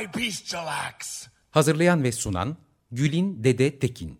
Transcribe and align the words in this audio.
By 0.00 0.18
bestial 0.20 0.66
acts. 0.66 1.26
Hazırlayan 1.50 2.02
ve 2.02 2.12
sunan 2.12 2.56
Gülin 2.92 3.44
Dede 3.44 3.78
Tekin. 3.78 4.18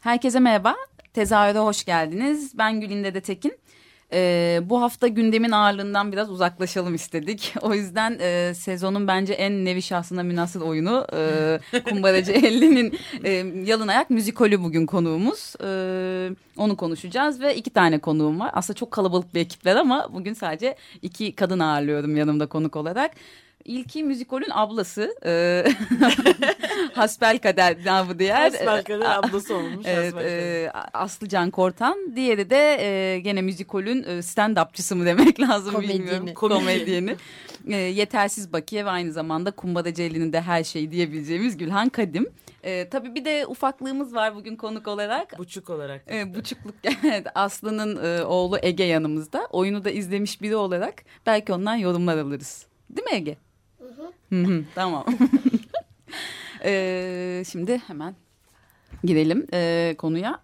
Herkese 0.00 0.40
merhaba. 0.40 0.76
Tezahürde 1.12 1.58
hoş 1.58 1.84
geldiniz. 1.84 2.58
Ben 2.58 2.80
Gülin 2.80 3.04
Dede 3.04 3.20
Tekin. 3.20 3.58
Ee, 4.12 4.60
bu 4.64 4.82
hafta 4.82 5.08
gündemin 5.08 5.50
ağırlığından 5.50 6.12
biraz 6.12 6.30
uzaklaşalım 6.30 6.94
istedik. 6.94 7.54
O 7.62 7.74
yüzden 7.74 8.18
e, 8.20 8.54
sezonun 8.54 9.08
bence 9.08 9.32
en 9.32 9.64
nevi 9.64 9.82
şahsına 9.82 10.22
münasır 10.22 10.60
oyunu 10.60 11.06
e, 11.12 11.80
Kumbaracı 11.90 12.32
50'nin 12.32 12.98
e, 13.24 13.30
yalın 13.70 13.88
ayak 13.88 14.10
müzikolü 14.10 14.62
bugün 14.62 14.86
konuğumuz. 14.86 15.54
E, 15.64 15.68
onu 16.56 16.76
konuşacağız 16.76 17.40
ve 17.40 17.56
iki 17.56 17.70
tane 17.70 17.98
konuğum 17.98 18.40
var. 18.40 18.50
Aslında 18.52 18.76
çok 18.76 18.90
kalabalık 18.90 19.34
bir 19.34 19.40
ekipler 19.40 19.76
ama 19.76 20.08
bugün 20.12 20.32
sadece 20.32 20.76
iki 21.02 21.34
kadın 21.34 21.58
ağırlıyorum 21.58 22.16
yanımda 22.16 22.46
konuk 22.46 22.76
olarak. 22.76 23.10
İlki 23.64 24.04
müzikolün 24.04 24.50
ablası. 24.50 25.14
E, 25.26 25.64
Hasbel 26.92 27.38
Kader 27.38 27.76
namı 27.84 28.18
diğer. 28.18 28.42
Hasbel 28.42 28.84
Kader 28.84 29.18
ablası 29.18 29.54
olmuş. 29.56 29.86
Evet, 29.88 30.14
e, 30.14 30.70
Aslı 30.94 31.28
Can 31.28 31.50
Kortan. 31.50 32.16
Diğeri 32.16 32.50
de 32.50 32.76
e, 32.80 33.18
gene 33.20 33.42
müzikolün 33.42 34.02
e, 34.02 34.06
stand-upçısı 34.22 34.94
mı 34.94 35.06
demek 35.06 35.40
lazım 35.48 35.74
Komedyeni. 35.74 35.98
bilmiyorum. 36.00 36.34
Komedyeni. 36.34 37.16
e, 37.68 37.76
yetersiz 37.76 38.52
Bakiye 38.52 38.84
ve 38.84 38.90
aynı 38.90 39.12
zamanda 39.12 39.50
Kumbada 39.50 39.94
Celil'in 39.94 40.32
de 40.32 40.40
her 40.40 40.64
şey 40.64 40.90
diyebileceğimiz 40.90 41.56
Gülhan 41.56 41.88
Kadim. 41.88 42.26
E, 42.62 42.88
tabii 42.88 43.14
bir 43.14 43.24
de 43.24 43.46
ufaklığımız 43.46 44.14
var 44.14 44.34
bugün 44.36 44.56
konuk 44.56 44.88
olarak. 44.88 45.38
Buçuk 45.38 45.70
olarak. 45.70 46.04
E, 46.12 46.34
buçukluk 46.34 46.74
evet, 47.04 47.26
Aslı'nın 47.34 48.04
e, 48.04 48.24
oğlu 48.24 48.58
Ege 48.62 48.84
yanımızda. 48.84 49.48
Oyunu 49.50 49.84
da 49.84 49.90
izlemiş 49.90 50.42
biri 50.42 50.56
olarak 50.56 50.94
belki 51.26 51.52
ondan 51.52 51.76
yorumlar 51.76 52.18
alırız. 52.18 52.66
Değil 52.90 53.06
mi 53.08 53.14
Ege? 53.14 53.36
Hı 54.30 54.42
hı. 54.42 54.64
tamam. 54.74 55.04
ee, 56.64 57.42
şimdi 57.50 57.78
hemen 57.86 58.14
girelim 59.04 59.46
e, 59.52 59.94
konuya. 59.98 60.40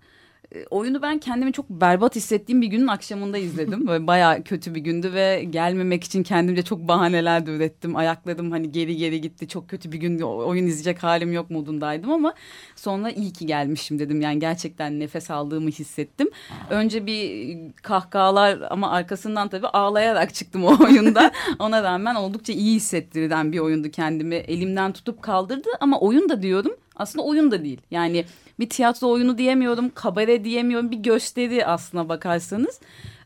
E, 0.54 0.66
oyunu 0.70 1.02
ben 1.02 1.18
kendimi 1.18 1.52
çok 1.52 1.70
berbat 1.70 2.16
hissettiğim 2.16 2.62
bir 2.62 2.66
günün 2.66 2.86
akşamında 2.86 3.38
izledim. 3.38 3.86
Böyle 3.86 4.06
bayağı 4.06 4.42
kötü 4.42 4.74
bir 4.74 4.80
gündü 4.80 5.12
ve 5.12 5.44
gelmemek 5.50 6.04
için 6.04 6.22
kendimce 6.22 6.62
çok 6.62 6.88
bahaneler 6.88 7.46
de 7.46 7.50
ürettim. 7.50 7.96
Ayaklarım 7.96 8.50
hani 8.50 8.72
geri 8.72 8.96
geri 8.96 9.20
gitti. 9.20 9.48
Çok 9.48 9.68
kötü 9.68 9.92
bir 9.92 9.98
gün 9.98 10.20
oyun 10.20 10.66
izleyecek 10.66 11.02
halim 11.02 11.32
yok 11.32 11.50
modundaydım 11.50 12.10
ama 12.10 12.34
sonra 12.76 13.10
iyi 13.10 13.32
ki 13.32 13.46
gelmişim 13.46 13.98
dedim. 13.98 14.20
Yani 14.20 14.38
gerçekten 14.38 15.00
nefes 15.00 15.30
aldığımı 15.30 15.70
hissettim. 15.70 16.30
Önce 16.70 17.06
bir 17.06 17.56
kahkahalar 17.82 18.58
ama 18.70 18.90
arkasından 18.90 19.48
tabii 19.48 19.66
ağlayarak 19.66 20.34
çıktım 20.34 20.64
o 20.64 20.76
oyunda. 20.84 21.32
Ona 21.58 21.82
rağmen 21.82 22.14
oldukça 22.14 22.52
iyi 22.52 22.74
hissettiren 22.74 23.52
bir 23.52 23.58
oyundu 23.58 23.90
kendimi. 23.90 24.34
Elimden 24.34 24.92
tutup 24.92 25.22
kaldırdı 25.22 25.68
ama 25.80 26.00
oyun 26.00 26.28
da 26.28 26.42
diyorum 26.42 26.72
aslında 26.96 27.24
oyun 27.24 27.50
da 27.50 27.64
değil. 27.64 27.80
Yani 27.90 28.24
bir 28.58 28.68
tiyatro 28.68 29.10
oyunu 29.10 29.38
diyemiyorum, 29.38 29.90
kabare 29.94 30.44
diyemiyorum. 30.44 30.90
Bir 30.90 30.96
gösteri 30.96 31.66
aslına 31.66 32.08
bakarsanız. 32.08 32.80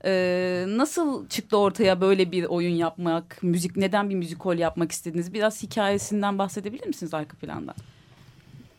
Ee, 0.05 0.65
nasıl 0.69 1.29
çıktı 1.29 1.57
ortaya 1.59 2.01
böyle 2.01 2.33
bir 2.33 2.45
oyun 2.45 2.75
yapmak? 2.75 3.43
Müzik 3.43 3.77
neden 3.77 4.11
bir 4.11 4.15
müzikol 4.15 4.57
yapmak 4.57 4.93
istediniz? 4.93 5.35
Biraz 5.35 5.63
hikayesinden 5.63 6.39
bahsedebilir 6.39 6.87
misiniz 6.87 7.15
arka 7.15 7.37
planda? 7.37 7.75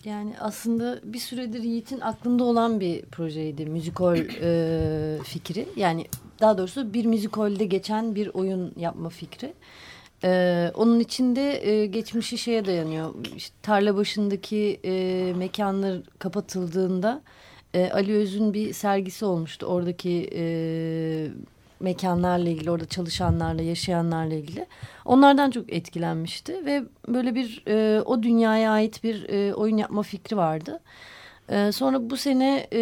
Yani 0.05 0.33
aslında 0.39 0.99
bir 1.03 1.19
süredir 1.19 1.63
Yiğit'in 1.63 1.99
aklında 1.99 2.43
olan 2.43 2.79
bir 2.79 3.01
projeydi 3.01 3.65
müzikol 3.65 4.17
e, 4.41 5.23
fikri. 5.23 5.67
Yani 5.75 6.05
daha 6.41 6.57
doğrusu 6.57 6.93
bir 6.93 7.05
müzikolde 7.05 7.65
geçen 7.65 8.15
bir 8.15 8.27
oyun 8.33 8.73
yapma 8.77 9.09
fikri. 9.09 9.53
Ee, 10.25 10.71
onun 10.73 10.99
içinde 10.99 11.67
e, 11.69 11.85
geçmişi 11.85 12.37
şeye 12.37 12.65
dayanıyor. 12.65 13.13
İşte 13.35 13.55
tarla 13.61 13.95
başındaki 13.95 14.79
e, 14.85 15.33
mekanlar 15.37 15.97
kapatıldığında 16.19 17.21
e, 17.73 17.89
Ali 17.91 18.15
Öz'ün 18.15 18.53
bir 18.53 18.73
sergisi 18.73 19.25
olmuştu. 19.25 19.65
Oradaki 19.65 20.29
e, 20.35 20.45
mekanlarla 21.79 22.49
ilgili, 22.49 22.71
orada 22.71 22.85
çalışanlarla, 22.85 23.61
yaşayanlarla 23.61 24.33
ilgili. 24.33 24.65
Onlardan 25.05 25.51
çok 25.51 25.73
etkilenmişti 25.73 26.65
ve 26.65 26.83
böyle 27.07 27.35
bir 27.35 27.63
e, 27.67 28.01
o 28.01 28.23
dünyaya 28.23 28.71
ait 28.71 29.03
bir 29.03 29.29
e, 29.29 29.53
oyun 29.53 29.77
yapma 29.77 30.03
fikri 30.03 30.37
vardı. 30.37 30.79
E, 31.49 31.71
sonra 31.71 32.09
bu 32.09 32.17
sene 32.17 32.67
e, 32.73 32.81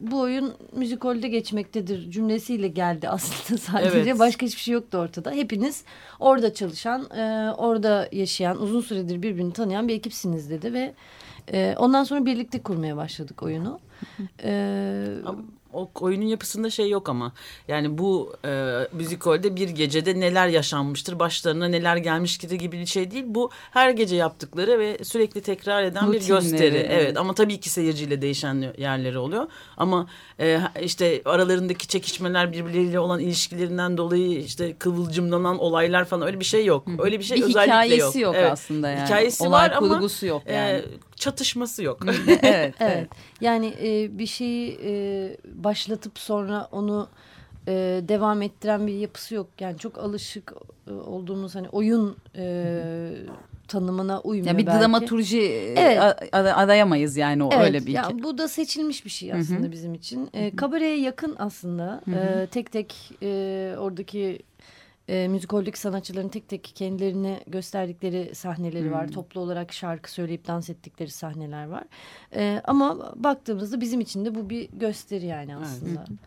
bu 0.00 0.20
oyun 0.20 0.54
müzikolde 0.72 1.28
geçmektedir 1.28 2.10
cümlesiyle 2.10 2.68
geldi 2.68 3.08
aslında 3.08 3.58
sadece. 3.60 3.98
Evet. 3.98 4.18
Başka 4.18 4.46
hiçbir 4.46 4.60
şey 4.60 4.74
yoktu 4.74 4.98
ortada. 4.98 5.30
Hepiniz 5.30 5.84
orada 6.20 6.54
çalışan, 6.54 7.10
e, 7.16 7.52
orada 7.56 8.08
yaşayan, 8.12 8.62
uzun 8.62 8.80
süredir 8.80 9.22
birbirini 9.22 9.52
tanıyan 9.52 9.88
bir 9.88 9.94
ekipsiniz 9.94 10.50
dedi 10.50 10.72
ve 10.72 10.94
e, 11.52 11.74
ondan 11.78 12.04
sonra 12.04 12.26
birlikte 12.26 12.62
kurmaya 12.62 12.96
başladık 12.96 13.42
oyunu. 13.42 13.80
e, 14.44 15.06
o 15.74 15.90
oyunun 16.00 16.26
yapısında 16.26 16.70
şey 16.70 16.90
yok 16.90 17.08
ama. 17.08 17.32
Yani 17.68 17.98
bu 17.98 18.32
e, 18.44 18.78
müzikolde 18.92 19.56
bir 19.56 19.68
gecede 19.68 20.20
neler 20.20 20.48
yaşanmıştır 20.48 21.18
başlarına 21.18 21.68
neler 21.68 21.96
gelmiştir 21.96 22.50
gibi 22.50 22.78
bir 22.78 22.86
şey 22.86 23.10
değil. 23.10 23.24
Bu 23.26 23.50
her 23.70 23.90
gece 23.90 24.16
yaptıkları 24.16 24.78
ve 24.78 25.04
sürekli 25.04 25.40
tekrar 25.40 25.82
eden 25.82 26.06
Rutinleri, 26.06 26.22
bir 26.22 26.28
gösteri. 26.28 26.76
Evet. 26.76 26.90
evet. 26.90 27.16
ama 27.16 27.34
tabii 27.34 27.60
ki 27.60 27.70
seyirciyle 27.70 28.22
değişen 28.22 28.74
yerleri 28.78 29.18
oluyor. 29.18 29.46
Ama 29.76 30.06
e, 30.40 30.60
işte 30.82 31.22
aralarındaki 31.24 31.88
çekişmeler 31.88 32.52
birbirleriyle 32.52 32.98
olan 32.98 33.20
ilişkilerinden 33.20 33.96
dolayı 33.96 34.38
işte 34.38 34.76
kıvılcımlanan 34.78 35.58
olaylar 35.58 36.04
falan 36.04 36.26
öyle 36.26 36.40
bir 36.40 36.44
şey 36.44 36.64
yok. 36.64 36.86
Öyle 36.98 37.18
bir 37.18 37.24
şey 37.24 37.36
bir 37.36 37.42
özellikle 37.42 37.72
yok. 37.72 37.84
hikayesi 37.84 38.20
yok, 38.20 38.34
evet. 38.38 38.52
aslında 38.52 38.90
yani. 38.90 39.04
Hikayesi 39.04 39.44
olay 39.44 39.70
var 39.70 39.78
kurgusu 39.78 40.26
ama, 40.26 40.30
yok 40.30 40.42
yani. 40.48 40.70
e, 40.70 40.84
çatışması 41.16 41.82
yok 41.82 41.98
evet, 42.06 42.38
evet 42.42 42.74
evet 42.80 43.08
yani 43.40 43.74
e, 43.82 44.18
bir 44.18 44.26
şeyi 44.26 44.78
e, 44.84 45.36
başlatıp 45.54 46.18
sonra 46.18 46.68
onu 46.72 47.08
e, 47.68 48.02
devam 48.08 48.42
ettiren 48.42 48.86
bir 48.86 48.94
yapısı 48.94 49.34
yok. 49.34 49.48
Yani 49.60 49.78
çok 49.78 49.98
alışık 49.98 50.52
e, 50.88 50.92
olduğumuz 50.92 51.54
hani 51.54 51.68
oyun 51.68 52.16
e, 52.36 52.82
tanımına 53.68 54.20
uymuyor 54.20 54.52
ya 54.52 54.58
bir 54.58 54.66
belki. 54.66 54.80
dramaturji 54.80 55.40
e, 55.40 55.74
evet. 55.76 56.34
arayamayız 56.56 57.16
yani 57.16 57.44
o 57.44 57.50
evet, 57.52 57.64
öyle 57.64 57.86
bir 57.86 57.92
ya 57.92 58.10
Bu 58.22 58.38
da 58.38 58.48
seçilmiş 58.48 59.04
bir 59.04 59.10
şey 59.10 59.32
aslında 59.32 59.60
Hı 59.60 59.68
-hı. 59.68 59.72
bizim 59.72 59.94
için. 59.94 60.30
E, 60.32 60.56
kabareye 60.56 61.00
yakın 61.00 61.36
aslında. 61.38 62.02
Hı 62.04 62.10
-hı. 62.10 62.42
E, 62.42 62.46
tek 62.46 62.72
tek 62.72 62.94
e, 63.22 63.74
oradaki 63.78 64.38
e, 65.08 65.28
müzikoldeki 65.28 65.80
sanatçıların 65.80 66.28
tek 66.28 66.48
tek 66.48 66.64
kendilerini 66.64 67.40
gösterdikleri 67.46 68.34
sahneleri 68.34 68.84
hmm. 68.84 68.92
var. 68.92 69.08
Toplu 69.08 69.40
olarak 69.40 69.72
şarkı 69.72 70.12
söyleyip 70.12 70.46
dans 70.46 70.70
ettikleri 70.70 71.10
sahneler 71.10 71.66
var. 71.66 71.84
E, 72.34 72.62
ama 72.64 73.12
baktığımızda 73.16 73.80
bizim 73.80 74.00
için 74.00 74.24
de 74.24 74.34
bu 74.34 74.50
bir 74.50 74.68
gösteri 74.72 75.26
yani 75.26 75.56
aslında. 75.56 76.04
Evet. 76.08 76.18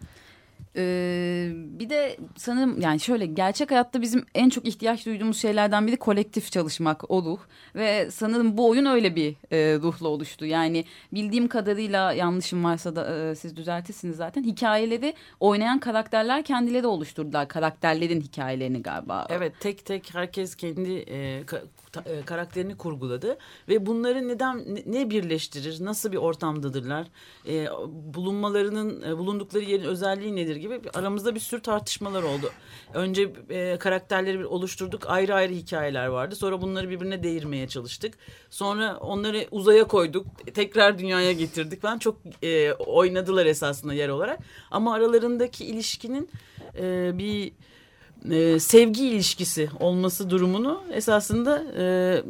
Ee, 0.77 1.49
bir 1.53 1.89
de 1.89 2.17
sanırım 2.35 2.81
yani 2.81 2.99
şöyle 2.99 3.25
gerçek 3.25 3.71
hayatta 3.71 4.01
bizim 4.01 4.25
en 4.35 4.49
çok 4.49 4.67
ihtiyaç 4.67 5.05
duyduğumuz 5.05 5.41
şeylerden 5.41 5.87
biri 5.87 5.97
kolektif 5.97 6.51
çalışmak, 6.51 7.11
o 7.11 7.23
ruh. 7.23 7.39
Ve 7.75 8.11
sanırım 8.11 8.57
bu 8.57 8.69
oyun 8.69 8.85
öyle 8.85 9.15
bir 9.15 9.35
e, 9.51 9.75
ruhla 9.75 10.07
oluştu. 10.07 10.45
Yani 10.45 10.85
bildiğim 11.13 11.47
kadarıyla 11.47 12.13
yanlışım 12.13 12.63
varsa 12.63 12.95
da 12.95 13.29
e, 13.29 13.35
siz 13.35 13.55
düzeltirsiniz 13.55 14.15
zaten. 14.17 14.43
Hikayeleri 14.43 15.13
oynayan 15.39 15.79
karakterler 15.79 16.43
kendileri 16.43 16.87
oluşturdular. 16.87 17.47
Karakterlerin 17.47 18.21
hikayelerini 18.21 18.81
galiba. 18.81 19.27
Evet 19.29 19.53
tek 19.59 19.85
tek 19.85 20.15
herkes 20.15 20.55
kendi 20.55 20.93
e, 20.93 21.43
e, 22.05 22.21
karakterini 22.25 22.77
kurguladı 22.77 23.37
ve 23.69 23.85
bunları 23.85 24.27
neden 24.27 24.65
ne- 24.85 25.09
birleştirir, 25.09 25.85
nasıl 25.85 26.11
bir 26.11 26.17
ortamdadırlar, 26.17 27.07
e, 27.47 27.67
bulunmalarının 28.13 29.01
e, 29.01 29.17
bulundukları 29.17 29.63
yerin 29.63 29.83
özelliği 29.83 30.35
nedir 30.35 30.55
gibi 30.55 30.81
aramızda 30.93 31.35
bir 31.35 31.39
sürü 31.39 31.61
tartışmalar 31.61 32.23
oldu. 32.23 32.51
Önce 32.93 33.33
e, 33.49 33.77
karakterleri 33.77 34.45
oluşturduk, 34.45 35.09
ayrı 35.09 35.33
ayrı 35.33 35.53
hikayeler 35.53 36.07
vardı. 36.07 36.35
Sonra 36.35 36.61
bunları 36.61 36.89
birbirine 36.89 37.23
değirmeye 37.23 37.67
çalıştık. 37.67 38.13
Sonra 38.49 38.97
onları 38.97 39.47
uzaya 39.51 39.83
koyduk, 39.83 40.27
tekrar 40.53 40.99
dünyaya 40.99 41.31
getirdik 41.31 41.81
falan. 41.81 41.99
Çok 41.99 42.17
e, 42.43 42.73
oynadılar 42.73 43.45
esasında 43.45 43.93
yer 43.93 44.09
olarak. 44.09 44.39
Ama 44.71 44.93
aralarındaki 44.93 45.65
ilişkinin 45.65 46.29
e, 46.79 47.11
bir 47.17 47.51
e, 48.31 48.59
sevgi 48.59 49.07
ilişkisi 49.07 49.69
olması 49.79 50.29
durumunu 50.29 50.83
esasında 50.91 51.63
e, 51.77 51.83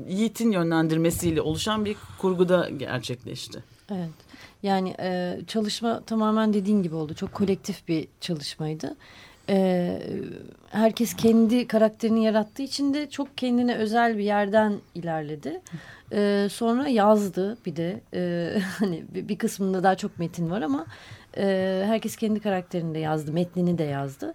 Yiğit'in 0.09 0.51
yönlendirmesiyle 0.51 1.41
oluşan 1.41 1.85
bir 1.85 1.97
kurguda 2.17 2.69
gerçekleşti. 2.69 3.63
Evet. 3.91 4.09
Yani 4.63 4.95
e, 4.99 5.39
çalışma 5.47 6.01
tamamen 6.01 6.53
dediğin 6.53 6.83
gibi 6.83 6.95
oldu. 6.95 7.13
Çok 7.13 7.33
kolektif 7.33 7.87
bir 7.87 8.07
çalışmaydı. 8.21 8.95
E, 9.49 9.99
herkes 10.69 11.13
kendi 11.13 11.67
karakterini 11.67 12.23
yarattığı 12.23 12.61
için 12.61 12.93
de 12.93 13.09
çok 13.09 13.37
kendine 13.37 13.75
özel 13.75 14.17
bir 14.17 14.23
yerden 14.23 14.73
ilerledi. 14.95 15.61
E, 16.11 16.47
sonra 16.51 16.87
yazdı 16.87 17.57
bir 17.65 17.75
de. 17.75 18.01
E, 18.13 18.53
hani 18.79 19.05
bir, 19.09 19.37
kısmında 19.37 19.83
daha 19.83 19.95
çok 19.95 20.19
metin 20.19 20.49
var 20.51 20.61
ama 20.61 20.85
e, 21.37 21.83
herkes 21.85 22.15
kendi 22.15 22.39
karakterini 22.39 22.95
de 22.95 22.99
yazdı. 22.99 23.33
Metnini 23.33 23.77
de 23.77 23.83
yazdı. 23.83 24.33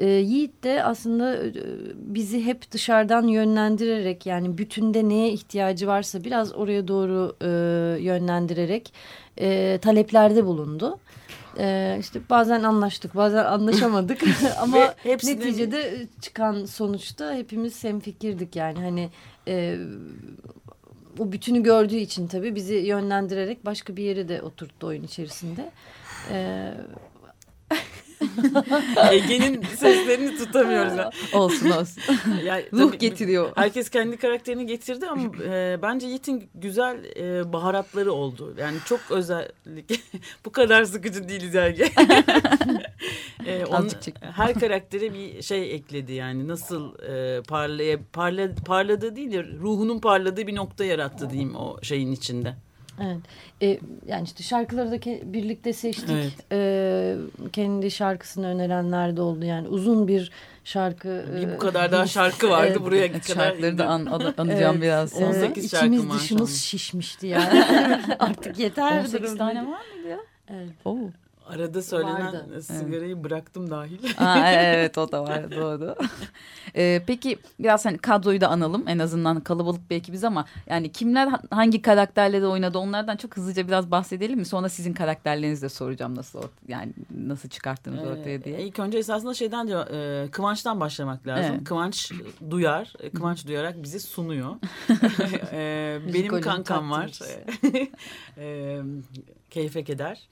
E, 0.00 0.06
Yiğit 0.06 0.64
de 0.64 0.84
aslında 0.84 1.36
e, 1.36 1.52
bizi 1.94 2.44
hep 2.44 2.70
dışarıdan 2.70 3.26
yönlendirerek 3.26 4.26
yani 4.26 4.58
bütünde 4.58 5.08
neye 5.08 5.32
ihtiyacı 5.32 5.86
varsa 5.86 6.24
biraz 6.24 6.54
oraya 6.54 6.88
doğru 6.88 7.36
e, 7.42 7.48
yönlendirerek 8.02 8.92
e, 9.38 9.78
taleplerde 9.82 10.46
bulundu. 10.46 10.98
E, 11.58 11.96
işte 12.00 12.20
bazen 12.30 12.62
anlaştık 12.62 13.16
bazen 13.16 13.44
anlaşamadık 13.44 14.22
ama 14.60 14.94
neticede 15.04 16.06
çıkan 16.20 16.64
sonuçta 16.64 17.34
hepimiz 17.34 17.84
hemfikirdik 17.84 18.56
yani 18.56 18.78
hani 18.78 19.10
e, 19.48 19.78
o 21.18 21.32
bütünü 21.32 21.62
gördüğü 21.62 21.96
için 21.96 22.26
tabii 22.26 22.54
bizi 22.54 22.74
yönlendirerek 22.74 23.66
başka 23.66 23.96
bir 23.96 24.02
yere 24.04 24.28
de 24.28 24.42
oturttu 24.42 24.86
oyun 24.86 25.02
içerisinde. 25.02 25.70
E, 26.30 26.70
Ege'nin 29.10 29.62
seslerini 29.62 30.36
tutamıyoruz. 30.38 30.92
olsun 31.32 31.70
olsun. 31.70 32.02
Yani 32.44 32.64
Ruh 32.72 32.98
getiriyor. 32.98 33.52
Herkes 33.56 33.90
kendi 33.90 34.16
karakterini 34.16 34.66
getirdi 34.66 35.06
ama 35.06 35.22
e, 35.44 35.78
bence 35.82 36.06
Yiğit'in 36.06 36.50
güzel 36.54 36.96
e, 37.16 37.52
baharatları 37.52 38.12
oldu. 38.12 38.54
Yani 38.58 38.76
çok 38.86 39.00
özellik. 39.10 40.02
Bu 40.44 40.52
kadar 40.52 40.84
sıkıcı 40.84 41.28
değiliz 41.28 41.54
Ege. 41.56 41.88
e, 43.46 43.64
onun- 43.64 43.90
her 44.20 44.54
karaktere 44.54 45.14
bir 45.14 45.42
şey 45.42 45.74
ekledi 45.74 46.12
yani 46.12 46.48
nasıl 46.48 46.98
e, 46.98 47.42
parlaya 47.42 47.98
parla, 48.12 48.54
parladığı 48.66 49.16
değil 49.16 49.32
de 49.32 49.44
ruhunun 49.44 49.98
parladığı 49.98 50.46
bir 50.46 50.54
nokta 50.56 50.84
yarattı 50.84 51.30
diyeyim 51.30 51.54
o 51.56 51.78
şeyin 51.82 52.12
içinde. 52.12 52.54
Evet. 53.02 53.18
E, 53.62 53.78
yani 54.06 54.24
işte 54.24 54.42
şarkıları 54.42 54.90
da 54.90 54.96
ke- 54.96 55.32
birlikte 55.32 55.72
seçtik. 55.72 56.10
Evet. 56.10 56.32
E, 56.52 57.16
kendi 57.52 57.90
şarkısını 57.90 58.46
önerenler 58.46 59.16
de 59.16 59.20
oldu. 59.22 59.44
Yani 59.44 59.68
uzun 59.68 60.08
bir 60.08 60.30
şarkı. 60.64 61.24
Bir 61.36 61.48
e, 61.48 61.54
bu 61.54 61.58
kadar 61.58 61.92
daha 61.92 62.06
şarkı 62.06 62.50
vardı 62.50 62.68
Evet. 62.70 62.80
buraya 62.82 63.06
Evet, 63.06 63.26
kadar. 63.28 63.44
şarkıları 63.44 63.78
da 63.78 63.86
an, 63.86 64.06
an- 64.06 64.34
anacağım 64.38 64.74
Evet. 64.76 64.82
biraz 64.82 65.10
Son 65.10 65.18
sonra. 65.20 65.36
e, 65.36 65.40
sekiz 65.48 65.70
şarkı 65.70 65.86
içimiz 65.86 66.04
maşallah. 66.04 66.20
dışımız 66.24 66.56
şişmişti 66.62 67.26
yani. 67.26 67.64
Artık 68.18 68.58
yeter. 68.58 68.98
18 69.00 69.22
durum 69.22 69.36
tane 69.38 69.60
var 69.60 69.80
mıydı 69.94 70.08
ya? 70.08 70.18
Evet. 70.50 70.68
Oo. 70.84 70.98
Arada 71.50 71.82
söylenen 71.82 72.26
Vardı. 72.26 72.62
sigarayı 72.62 73.24
bıraktım 73.24 73.70
dahil. 73.70 73.98
Aa, 74.18 74.50
evet 74.52 74.98
o 74.98 75.12
da 75.12 75.22
var 75.24 75.50
doğru. 75.56 75.94
Ee, 76.76 77.02
peki 77.06 77.38
biraz 77.58 77.84
hani 77.84 77.98
kadroyu 77.98 78.40
da 78.40 78.48
analım 78.48 78.84
en 78.88 78.98
azından 78.98 79.40
kalabalık 79.40 79.90
bir 79.90 79.96
ekibiz 79.96 80.24
ama 80.24 80.44
yani 80.66 80.92
kimler 80.92 81.26
ha- 81.26 81.40
hangi 81.50 81.82
karakterleri 81.82 82.46
oynadı 82.46 82.78
onlardan 82.78 83.16
çok 83.16 83.36
hızlıca 83.36 83.66
biraz 83.68 83.90
bahsedelim 83.90 84.38
mi? 84.38 84.44
Sonra 84.44 84.68
sizin 84.68 84.92
karakterlerinizi 84.92 85.62
de 85.62 85.68
soracağım 85.68 86.14
nasıl 86.16 86.42
yani 86.68 86.92
nasıl 87.26 87.48
çıkarttınız 87.48 88.04
ortaya 88.04 88.44
diye. 88.44 88.58
Ee, 88.58 88.62
ilk 88.62 88.78
önce 88.78 88.98
esasında 88.98 89.34
şeyden 89.34 89.68
diyor, 89.68 89.86
e, 89.86 90.30
Kıvanç'tan 90.30 90.80
başlamak 90.80 91.26
lazım. 91.26 91.54
Evet. 91.54 91.64
Kıvanç 91.64 92.12
duyar, 92.50 92.92
e, 93.00 93.10
Kıvanç 93.10 93.46
duyarak 93.46 93.82
bizi 93.82 94.00
sunuyor. 94.00 94.56
e, 95.52 95.98
benim 96.14 96.40
kankam 96.40 96.90
var. 96.90 97.18
e, 98.38 98.80
keyfe 99.50 99.84
keder. 99.84 100.28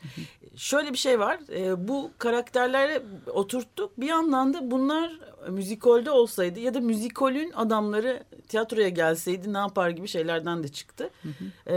Şöyle 0.56 0.92
bir 0.92 0.98
şey 0.98 1.18
var, 1.20 1.38
e, 1.56 1.88
bu 1.88 2.10
karakterleri 2.18 3.02
oturttuk. 3.30 4.00
Bir 4.00 4.06
yandan 4.06 4.54
da 4.54 4.70
bunlar 4.70 5.20
müzikolde 5.48 6.10
olsaydı 6.10 6.60
ya 6.60 6.74
da 6.74 6.80
müzikolün 6.80 7.52
adamları 7.52 8.24
tiyatroya 8.48 8.88
gelseydi 8.88 9.52
ne 9.52 9.58
yapar 9.58 9.90
gibi 9.90 10.08
şeylerden 10.08 10.62
de 10.62 10.68
çıktı. 10.68 11.10
E, 11.66 11.76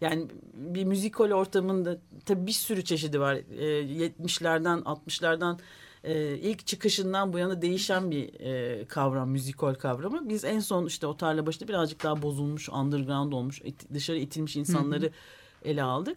yani 0.00 0.26
bir 0.54 0.84
müzikal 0.84 1.30
ortamında 1.30 1.98
tabii 2.26 2.46
bir 2.46 2.52
sürü 2.52 2.84
çeşidi 2.84 3.20
var. 3.20 3.34
Ee, 3.34 3.64
70'lerden 4.08 4.78
60'lardan 4.78 5.58
e, 6.04 6.36
ilk 6.38 6.66
çıkışından 6.66 7.32
bu 7.32 7.38
yana 7.38 7.62
değişen 7.62 8.10
bir 8.10 8.40
e, 8.40 8.84
kavram 8.84 9.30
müzikal 9.30 9.74
kavramı. 9.74 10.28
Biz 10.28 10.44
en 10.44 10.60
son 10.60 10.86
işte 10.86 11.06
o 11.06 11.16
tarla 11.16 11.46
başında 11.46 11.68
birazcık 11.68 12.02
daha 12.04 12.22
bozulmuş, 12.22 12.68
underground 12.68 13.32
olmuş, 13.32 13.60
it- 13.60 13.94
dışarı 13.94 14.18
itilmiş 14.18 14.56
insanları 14.56 15.10
ele 15.66 15.82
aldık. 15.82 16.16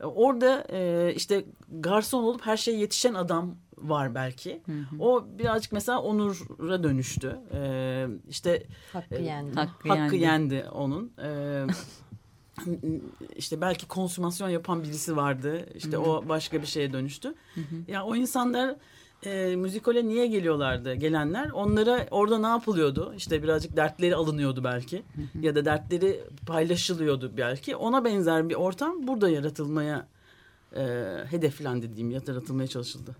E, 0.00 0.04
Orada 0.04 0.66
e, 0.72 1.12
işte 1.16 1.44
garson 1.80 2.22
olup 2.22 2.46
her 2.46 2.56
şeye 2.56 2.78
yetişen 2.78 3.14
adam 3.14 3.56
var 3.78 4.14
belki. 4.14 4.62
O 4.98 5.24
birazcık 5.38 5.72
mesela 5.72 6.02
Onur'a 6.02 6.82
dönüştü. 6.82 7.38
E, 7.54 8.06
işte 8.28 8.66
Hakkı 8.92 9.14
e, 9.14 9.22
yendi. 9.22 9.54
Hakkı 9.54 9.88
Hakkı 9.88 10.16
yendi. 10.16 10.54
yendi 10.54 10.68
onun. 10.72 11.12
Ee, 11.22 11.66
işte 13.36 13.60
belki 13.60 13.88
konsümasyon 13.88 14.48
yapan 14.48 14.82
birisi 14.82 15.16
vardı. 15.16 15.66
İşte 15.74 15.98
o 15.98 16.28
başka 16.28 16.62
bir 16.62 16.66
şeye 16.66 16.92
dönüştü. 16.92 17.34
Ya 17.88 18.04
o 18.04 18.16
insanlar 18.16 18.76
e, 19.26 19.56
müzikole 19.56 20.08
niye 20.08 20.26
geliyorlardı 20.26 20.94
gelenler? 20.94 21.50
Onlara 21.50 22.06
orada 22.10 22.38
ne 22.38 22.46
yapılıyordu? 22.46 23.14
İşte 23.16 23.42
birazcık 23.42 23.76
dertleri 23.76 24.14
alınıyordu 24.16 24.64
belki. 24.64 25.02
ya 25.40 25.54
da 25.54 25.64
dertleri 25.64 26.20
paylaşılıyordu 26.46 27.32
belki. 27.36 27.76
Ona 27.76 28.04
benzer 28.04 28.48
bir 28.48 28.54
ortam 28.54 29.06
burada 29.06 29.28
yaratılmaya 29.30 30.06
e, 30.76 30.82
hedeflendi 31.30 31.96
diyeyim. 31.96 32.10
Yaratılmaya 32.10 32.66
çalışıldı. 32.68 33.16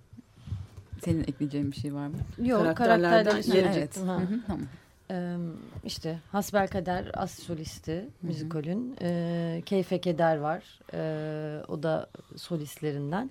Senin 1.04 1.20
ekleyeceğin 1.20 1.72
bir 1.72 1.76
şey 1.76 1.94
var 1.94 2.06
mı? 2.06 2.16
Yok 2.48 2.60
karakterlerden 2.76 3.40
söyleyecektim. 3.40 4.02
Hı 4.02 4.06
Ha. 4.12 4.20
hı, 4.20 4.40
tamam. 4.46 4.62
Ee, 5.10 5.36
işte 5.84 6.18
Hasbelkader 6.32 7.10
as 7.14 7.30
solisti 7.42 8.08
müzikolün. 8.22 8.96
Ee, 9.02 9.62
Keyfe 9.66 10.00
Keder 10.00 10.36
var. 10.36 10.62
Ee, 10.94 11.62
o 11.68 11.82
da 11.82 12.10
solistlerinden. 12.36 13.30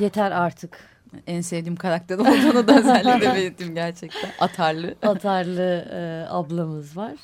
Yeter 0.00 0.30
artık 0.30 0.78
En 1.26 1.40
sevdiğim 1.40 1.76
karakter 1.76 2.18
olduğunu 2.18 2.68
da 2.68 2.78
özellikle 2.78 3.34
belirttim 3.34 3.74
gerçekten. 3.74 4.30
Atarlı. 4.40 4.94
atarlı 5.02 5.88
e, 5.92 6.26
ablamız 6.30 6.96
var. 6.96 7.14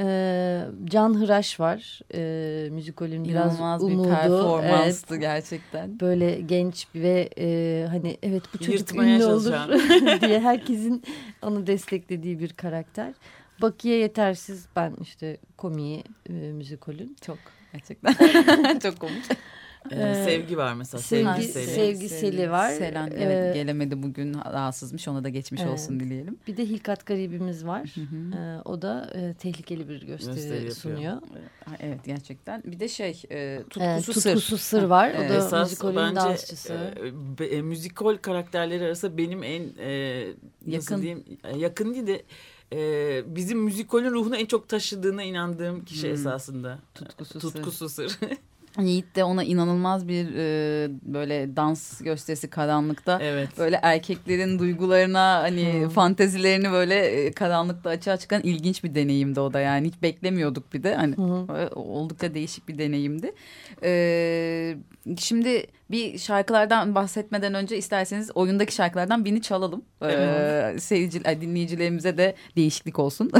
Ee, 0.00 0.60
Can 0.84 1.20
Hıraş 1.20 1.60
var. 1.60 2.00
Ee, 2.14 2.68
müzikolün 2.70 3.24
biraz 3.24 3.52
İnanılmaz 3.54 3.82
umudu. 3.82 4.04
bir 4.04 4.08
performanstı 4.14 5.14
Evet. 5.14 5.20
gerçekten. 5.22 6.00
Böyle 6.00 6.40
genç 6.40 6.86
ve 6.94 7.28
e, 7.38 7.86
hani 7.90 8.16
evet 8.22 8.42
bu 8.54 8.58
çocuk 8.58 8.74
Yırtmaya 8.74 9.16
ünlü 9.16 9.24
olur 9.24 9.52
diye 10.20 10.40
herkesin 10.40 11.02
onu 11.42 11.66
desteklediği 11.66 12.40
bir 12.40 12.52
karakter. 12.52 13.12
Bakiye 13.62 13.98
yetersiz 13.98 14.66
ben 14.76 14.92
işte 15.02 15.36
komiği 15.56 16.04
e, 16.28 16.32
müzikolün. 16.32 17.16
Çok 17.26 17.38
gerçekten 17.72 18.14
çok 18.78 19.00
komik. 19.00 19.24
Ee, 19.90 19.96
Ee, 20.10 20.24
sevgi 20.24 20.56
var 20.56 20.74
mesela. 20.74 21.00
sevgi- 21.02 21.42
Sevgi, 21.42 21.68
sevgi- 21.68 22.08
Seli. 22.08 22.50
Var. 22.50 22.70
Selen 22.70 23.06
evet 23.16 23.56
Ee, 23.56 23.58
gelemedi 23.58 24.02
bugün 24.02 24.34
rahatsızmış 24.34 25.08
ona 25.08 25.24
da 25.24 25.28
geçmiş 25.28 25.60
Evet. 25.60 25.72
olsun 25.72 26.00
dileyelim. 26.00 26.38
Bir 26.46 26.56
de 26.56 26.66
Hilkat 26.66 27.06
Garibimiz 27.06 27.66
var. 27.66 27.94
Hı 27.94 28.00
hı. 28.00 28.38
Ee, 28.38 28.62
o 28.64 28.82
da 28.82 29.10
e, 29.14 29.34
tehlikeli 29.34 29.88
bir 29.88 30.02
gösteri, 30.06 30.34
Gösteri 30.34 30.74
sunuyor. 30.74 31.12
Ha, 31.64 31.76
Evet 31.80 32.04
gerçekten. 32.04 32.62
Bir 32.66 32.80
de 32.80 32.88
şey 32.88 33.22
e, 33.30 33.38
Ee, 33.38 33.62
tutkusu, 33.70 34.20
sır. 34.20 34.34
tutkusu 34.34 34.58
sır 34.58 34.82
var. 34.82 35.10
O 35.14 35.28
da 35.28 35.34
Esas 35.36 35.70
müzikolün 35.70 35.96
bence 35.96 36.16
dansçısı. 36.16 36.72
e, 36.74 37.38
be- 37.38 37.46
e, 37.46 37.62
müzikal 37.62 38.16
karakterleri 38.16 38.84
arasında 38.84 39.18
benim 39.18 39.42
en 39.42 39.62
e, 39.78 39.88
Yakın. 40.66 41.02
diyeyim 41.02 41.24
e, 41.44 41.58
yakın 41.58 41.94
değil 41.94 42.06
de 42.06 42.22
e, 42.72 43.36
bizim 43.36 43.58
müzikolün 43.58 44.10
ruhunu 44.10 44.36
en 44.36 44.46
çok 44.46 44.68
taşıdığına 44.68 45.22
inandığım 45.22 45.84
kişi 45.84 46.06
Hmm. 46.06 46.14
esasında. 46.14 46.78
Tutkusu, 46.94 47.38
Tutkusu 47.40 47.88
sır. 47.88 48.18
Yiğit 48.80 49.16
de 49.16 49.24
ona 49.24 49.44
inanılmaz 49.44 50.08
bir 50.08 50.34
e, 50.34 50.88
böyle 51.02 51.56
dans 51.56 52.00
gösterisi 52.00 52.50
karanlıkta. 52.50 53.18
Evet. 53.22 53.48
Böyle 53.58 53.80
erkeklerin 53.82 54.58
duygularına 54.58 55.42
hani 55.42 55.84
Hı. 55.84 55.88
fantezilerini 55.88 56.72
böyle 56.72 56.94
e, 56.94 57.32
karanlıkta 57.32 57.90
açığa 57.90 58.16
çıkan 58.16 58.42
ilginç 58.42 58.84
bir 58.84 58.94
deneyimdi 58.94 59.40
o 59.40 59.52
da 59.52 59.60
yani. 59.60 59.86
Hiç 59.88 60.02
beklemiyorduk 60.02 60.72
bir 60.72 60.82
de 60.82 60.94
hani 60.94 61.14
e, 61.58 61.74
oldukça 61.74 62.34
değişik 62.34 62.68
bir 62.68 62.78
deneyimdi. 62.78 63.32
E, 63.82 64.76
şimdi 65.18 65.66
bir 65.90 66.18
şarkılardan 66.18 66.94
bahsetmeden 66.94 67.54
önce 67.54 67.76
isterseniz 67.76 68.30
oyundaki 68.34 68.74
şarkılardan 68.74 69.24
birini 69.24 69.42
çalalım. 69.42 69.82
E, 70.02 70.76
seyirci, 70.78 71.24
dinleyicilerimize 71.24 72.18
de 72.18 72.34
değişiklik 72.56 72.98
olsun. 72.98 73.30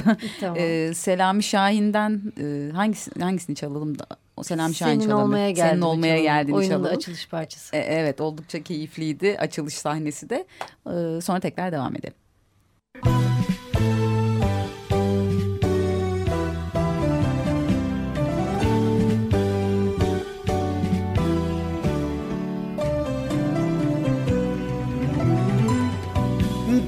Tamam. 0.40 0.56
e, 0.60 0.94
Selami 0.94 1.42
Şahin'den 1.42 2.22
e, 2.40 2.72
hangisi, 2.72 3.20
hangisini 3.20 3.56
çalalım 3.56 3.98
da? 3.98 4.06
Selami 4.42 4.74
Şahin 4.74 5.00
Senin 5.00 5.10
olmaya 5.12 5.50
geldiğini 5.50 5.70
Senin 5.70 5.80
olmaya 5.82 6.22
geldiğini 6.22 6.56
Oyunun 6.56 6.70
çalalım. 6.74 6.96
açılış 6.96 7.28
parçası. 7.28 7.76
E, 7.76 7.78
evet 7.78 8.20
oldukça 8.20 8.62
keyifliydi 8.62 9.36
açılış 9.38 9.74
sahnesi 9.74 10.30
de. 10.30 10.46
E, 10.86 11.20
sonra 11.20 11.40
tekrar 11.40 11.72
devam 11.72 11.96
edelim. 11.96 12.14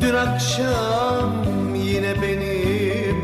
Dün 0.00 0.14
akşam 0.14 1.44
yine 1.76 2.14
benim 2.22 3.16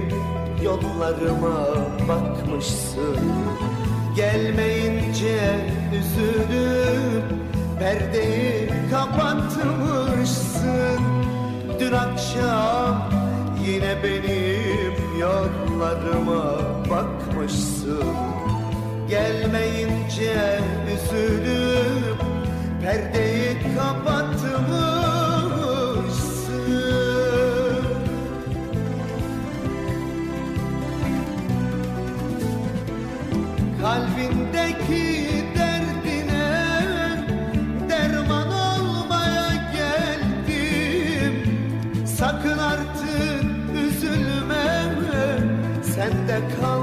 yollarıma 0.65 1.67
bakmışsın 2.09 3.19
Gelmeyince 4.17 5.41
üzülüp 5.93 7.25
perdeyi 7.79 8.69
kapatmışsın. 8.91 11.01
Dün 11.81 11.93
akşam 11.93 13.11
yine 13.67 13.97
benim 14.03 14.93
yollarıma 15.21 16.59
bakmışsın. 16.91 18.15
Gelmeyince 19.09 20.61
üzülüp 20.95 22.19
perdeyi 22.83 23.42
Sakın 42.23 42.59
artık 42.59 43.45
üzülme 43.75 44.85
sende 45.83 46.41
kalmaya 46.61 46.82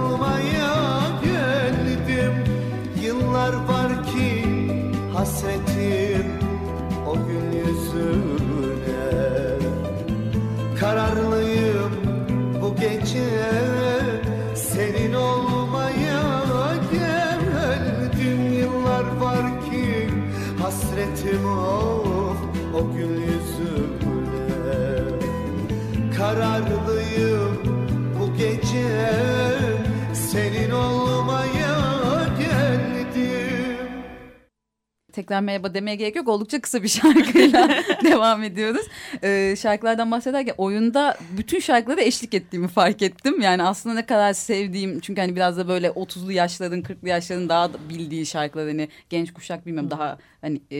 Tekrar 35.19 35.41
merhaba 35.41 35.73
demeye 35.73 35.95
gerek 35.95 36.15
yok. 36.15 36.27
Oldukça 36.27 36.61
kısa 36.61 36.83
bir 36.83 36.87
şarkıyla 36.87 37.69
devam 38.11 38.43
ediyoruz. 38.43 38.87
Ee, 39.23 39.55
şarkılardan 39.59 40.11
bahsederken 40.11 40.53
oyunda 40.57 41.17
bütün 41.37 41.59
şarkılara 41.59 42.01
eşlik 42.01 42.33
ettiğimi 42.33 42.67
fark 42.67 43.01
ettim. 43.01 43.41
Yani 43.41 43.63
aslında 43.63 43.95
ne 43.95 44.05
kadar 44.05 44.33
sevdiğim 44.33 44.99
çünkü 44.99 45.21
hani 45.21 45.35
biraz 45.35 45.57
da 45.57 45.67
böyle 45.67 45.87
30'lu 45.87 46.31
yaşların 46.31 46.81
40'lı 46.81 47.09
yaşların 47.09 47.49
daha 47.49 47.73
da 47.73 47.77
bildiği 47.89 48.25
şarkılar 48.25 48.67
hani 48.67 48.89
genç 49.09 49.33
kuşak 49.33 49.65
bilmiyorum 49.65 49.91
daha 49.91 50.17
hani 50.41 50.61
e, 50.71 50.75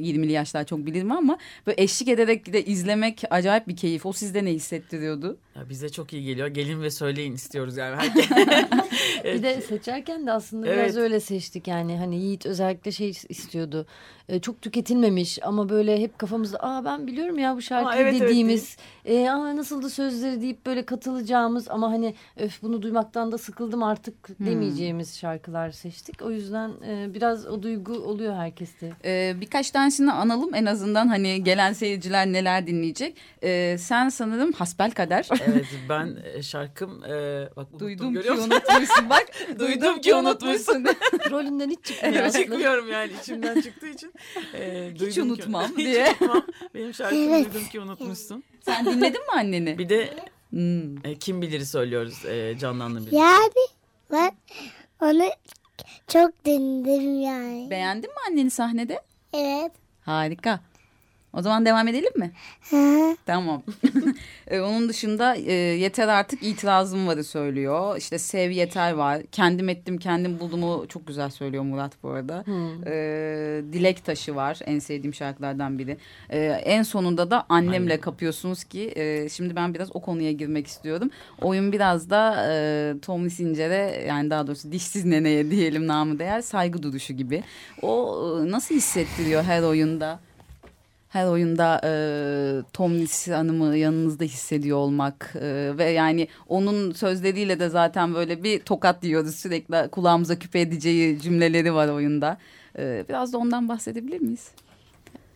20'li 0.00 0.32
yaşlar 0.32 0.64
çok 0.66 0.86
bilir 0.86 1.02
mi 1.02 1.14
ama 1.14 1.38
böyle 1.66 1.82
eşlik 1.82 2.08
ederek 2.08 2.52
de 2.52 2.64
izlemek 2.64 3.22
acayip 3.30 3.68
bir 3.68 3.76
keyif. 3.76 4.06
O 4.06 4.12
sizde 4.12 4.44
ne 4.44 4.50
hissettiriyordu? 4.50 5.38
Ya 5.56 5.68
bize 5.68 5.88
çok 5.88 6.12
iyi 6.12 6.24
geliyor. 6.24 6.48
Gelin 6.48 6.82
ve 6.82 6.90
söyleyin 6.90 7.32
istiyoruz 7.32 7.76
yani. 7.76 7.96
Herkes. 8.00 8.30
Bir 9.24 9.42
de 9.42 9.60
seçerken 9.60 10.26
de 10.26 10.32
aslında 10.32 10.66
Evet. 10.66 10.84
biraz 10.84 10.96
öyle 10.96 11.20
seçtik 11.20 11.68
yani 11.68 11.98
hani 11.98 12.20
Yiğit 12.20 12.46
özellikle 12.46 12.92
şey 12.92 13.12
istiyordu. 13.28 13.86
E, 14.30 14.40
çok 14.40 14.62
tüketilmemiş 14.62 15.38
ama 15.42 15.68
böyle 15.68 16.00
hep 16.00 16.18
kafamızda 16.18 16.58
aa 16.60 16.84
ben 16.84 17.06
biliyorum 17.06 17.38
ya 17.38 17.56
bu 17.56 17.62
şarkıyı 17.62 17.92
Aa, 17.98 18.02
evet, 18.02 18.12
evet 18.14 18.22
dediğimiz 18.28 18.76
e, 19.04 19.28
aa 19.28 19.56
nasıl 19.56 19.82
da 19.82 19.88
sözleri 19.90 20.40
deyip 20.40 20.66
böyle 20.66 20.86
katılacağımız 20.86 21.68
ama 21.68 21.90
hani 21.92 22.14
öf 22.36 22.62
bunu 22.62 22.82
duymaktan 22.82 23.32
da 23.32 23.38
sıkıldım 23.38 23.82
artık 23.82 24.28
Hmm. 24.28 24.46
demeyeceğimiz 24.46 25.18
şarkılar 25.18 25.70
seçtik. 25.70 26.22
O 26.22 26.30
yüzden 26.30 26.70
e, 26.86 27.14
biraz 27.14 27.46
o 27.46 27.62
duygu 27.62 27.92
oluyor 27.92 28.34
herkeste. 28.36 28.92
Ee, 29.04 29.34
birkaç 29.40 29.70
tanesini 29.70 30.12
analım 30.12 30.54
en 30.54 30.66
azından 30.66 31.08
hani 31.08 31.44
gelen 31.44 31.72
seyirciler 31.72 32.26
neler 32.26 32.66
dinleyecek. 32.66 33.16
Ee, 33.42 33.76
sen 33.78 34.08
sanırım 34.08 34.52
hasbel 34.52 34.90
kader. 34.90 35.28
evet 35.46 35.66
ben 35.88 36.16
e, 36.34 36.42
şarkım 36.42 37.04
e, 37.04 37.48
bak 37.56 37.66
unuttum, 37.72 37.80
Duydum 37.80 38.08
ki 38.08 38.12
görüyor 38.14 38.34
musun? 38.34 38.50
unutmuşsun 38.50 39.10
bak. 39.10 39.26
Duydum 39.58 40.00
ki 40.00 40.14
unutmuşsun. 40.14 40.84
Rolünden 41.30 41.70
hiç 41.70 41.84
çıkmıyor 41.84 42.14
Evet, 42.16 42.32
çıkmıyorum 42.32 42.88
yani 42.92 43.10
içimden 43.22 43.60
çıktığı 43.60 43.88
için. 43.88 44.12
E, 44.54 44.90
Hiç 44.94 45.00
duydum 45.00 45.14
ki- 45.14 45.22
unutmam 45.22 45.64
Hiç 45.70 45.76
diye. 45.76 46.06
unutmam. 46.20 46.42
Benim 46.74 46.94
şarkımı 46.94 47.44
duydum 47.44 47.64
ki 47.72 47.80
unutmuşsun. 47.80 48.44
Sen 48.60 48.86
dinledin 48.86 49.20
mi 49.20 49.32
anneni? 49.36 49.78
Bir 49.78 49.88
de 49.88 50.14
Hmm. 50.50 51.06
e, 51.06 51.18
kim 51.18 51.42
biliri 51.42 51.66
söylüyoruz 51.66 52.24
e, 52.26 52.58
Candan'la 52.58 52.98
birlikte. 53.00 53.16
Yani 53.16 53.50
ben 54.12 54.32
onu 55.00 55.22
çok 56.08 56.44
dinledim 56.44 57.20
yani. 57.20 57.66
Beğendin 57.70 58.10
mi 58.10 58.16
anneni 58.30 58.50
sahnede? 58.50 59.00
Evet. 59.32 59.72
Harika. 60.00 60.60
O 61.32 61.42
zaman 61.42 61.66
devam 61.66 61.88
edelim 61.88 62.12
mi? 62.16 62.32
Hı. 62.70 63.16
Tamam. 63.26 63.62
Ee, 64.48 64.60
Onun 64.60 64.88
dışında 64.88 65.36
e, 65.36 65.52
yeter 65.52 66.08
artık 66.08 66.42
itirazım 66.42 67.06
varı 67.06 67.24
söylüyor. 67.24 67.96
İşte 67.96 68.18
sev 68.18 68.50
yeter 68.50 68.92
var. 68.92 69.22
Kendim 69.32 69.68
ettim 69.68 69.98
kendim 69.98 70.40
buldumu 70.40 70.84
çok 70.88 71.06
güzel 71.06 71.30
söylüyor 71.30 71.62
Murat 71.62 71.92
bu 72.02 72.08
arada. 72.10 72.44
Ee, 72.86 73.62
Dilek 73.72 74.04
taşı 74.04 74.36
var 74.36 74.58
en 74.66 74.78
sevdiğim 74.78 75.14
şarkılardan 75.14 75.78
biri. 75.78 75.96
Ee, 76.30 76.38
en 76.64 76.82
sonunda 76.82 77.30
da 77.30 77.46
annemle 77.48 77.92
Aynen. 77.92 78.00
kapıyorsunuz 78.00 78.64
ki 78.64 78.92
e, 78.96 79.28
şimdi 79.28 79.56
ben 79.56 79.74
biraz 79.74 79.96
o 79.96 80.00
konuya 80.00 80.32
girmek 80.32 80.66
istiyorum. 80.66 81.10
Oyun 81.40 81.72
biraz 81.72 82.10
da 82.10 82.46
e, 82.52 82.94
Tommy 83.02 83.30
Sincer'e 83.30 84.04
yani 84.08 84.30
daha 84.30 84.46
doğrusu 84.46 84.72
dişsiz 84.72 85.04
neneye 85.04 85.50
diyelim 85.50 85.86
namı 85.86 86.18
değer 86.18 86.40
saygı 86.40 86.82
duruşu 86.82 87.12
gibi. 87.12 87.42
O 87.82 88.16
e, 88.46 88.50
nasıl 88.50 88.74
hissettiriyor 88.74 89.42
her 89.42 89.62
oyunda? 89.62 90.20
Her 91.10 91.26
oyunda 91.26 91.80
e, 91.84 91.92
Tom 92.72 92.94
Lis 92.94 93.28
Hanım'ı 93.28 93.76
yanınızda 93.76 94.24
hissediyor 94.24 94.78
olmak 94.78 95.32
e, 95.40 95.72
ve 95.78 95.84
yani 95.84 96.28
onun 96.48 96.92
sözleriyle 96.92 97.60
de 97.60 97.68
zaten 97.68 98.14
böyle 98.14 98.42
bir 98.42 98.60
tokat 98.60 99.02
diyoruz 99.02 99.34
sürekli 99.34 99.88
kulağımıza 99.88 100.38
küpe 100.38 100.60
edeceği 100.60 101.20
cümleleri 101.20 101.74
var 101.74 101.88
oyunda. 101.88 102.38
E, 102.78 103.04
biraz 103.08 103.32
da 103.32 103.38
ondan 103.38 103.68
bahsedebilir 103.68 104.20
miyiz? 104.20 104.50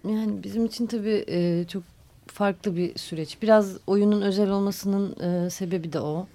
Yani 0.09 0.43
bizim 0.43 0.65
için 0.65 0.87
tabii 0.87 1.25
e, 1.29 1.65
çok 1.69 1.83
farklı 2.27 2.77
bir 2.77 2.99
süreç. 2.99 3.43
Biraz 3.43 3.77
oyunun 3.87 4.23
özel 4.23 4.51
olmasının 4.51 5.17
e, 5.21 5.51
sebebi 5.51 5.93
de 5.93 6.01
o. 6.01 6.27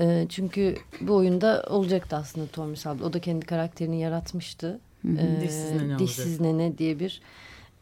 E, 0.00 0.26
çünkü 0.28 0.76
bu 1.00 1.14
oyunda 1.14 1.66
olacaktı 1.70 2.16
aslında 2.16 2.46
Tomris 2.46 2.86
abla. 2.86 3.04
O 3.04 3.12
da 3.12 3.20
kendi 3.20 3.46
karakterini 3.46 4.00
yaratmıştı. 4.00 4.80
E, 5.04 5.40
Dişsiz 5.42 5.72
nene 5.72 5.98
Dişsiz 5.98 6.40
Nene 6.40 6.78
diye 6.78 6.98
bir 6.98 7.20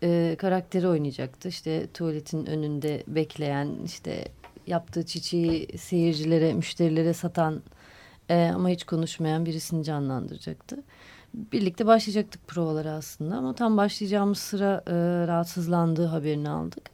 e, 0.05 0.37
karakteri 0.39 0.89
oynayacaktı. 0.89 1.49
İşte 1.49 1.87
tuvaletin 1.95 2.47
önünde 2.47 3.03
bekleyen, 3.07 3.71
işte 3.85 4.25
yaptığı 4.67 5.07
çiçeği 5.07 5.79
seyircilere, 5.79 6.53
müşterilere 6.53 7.13
satan 7.13 7.63
e, 8.29 8.51
ama 8.55 8.69
hiç 8.69 8.85
konuşmayan 8.85 9.47
birisini 9.47 9.85
canlandıracaktı. 9.85 10.83
Birlikte 11.35 11.87
başlayacaktık 11.87 12.49
provalara 12.49 12.91
aslında 12.91 13.37
ama 13.37 13.55
tam 13.55 13.77
başlayacağımız 13.77 14.39
sıra 14.39 14.83
e, 14.87 14.93
rahatsızlandığı 15.27 16.07
haberini 16.07 16.49
aldık. 16.49 16.91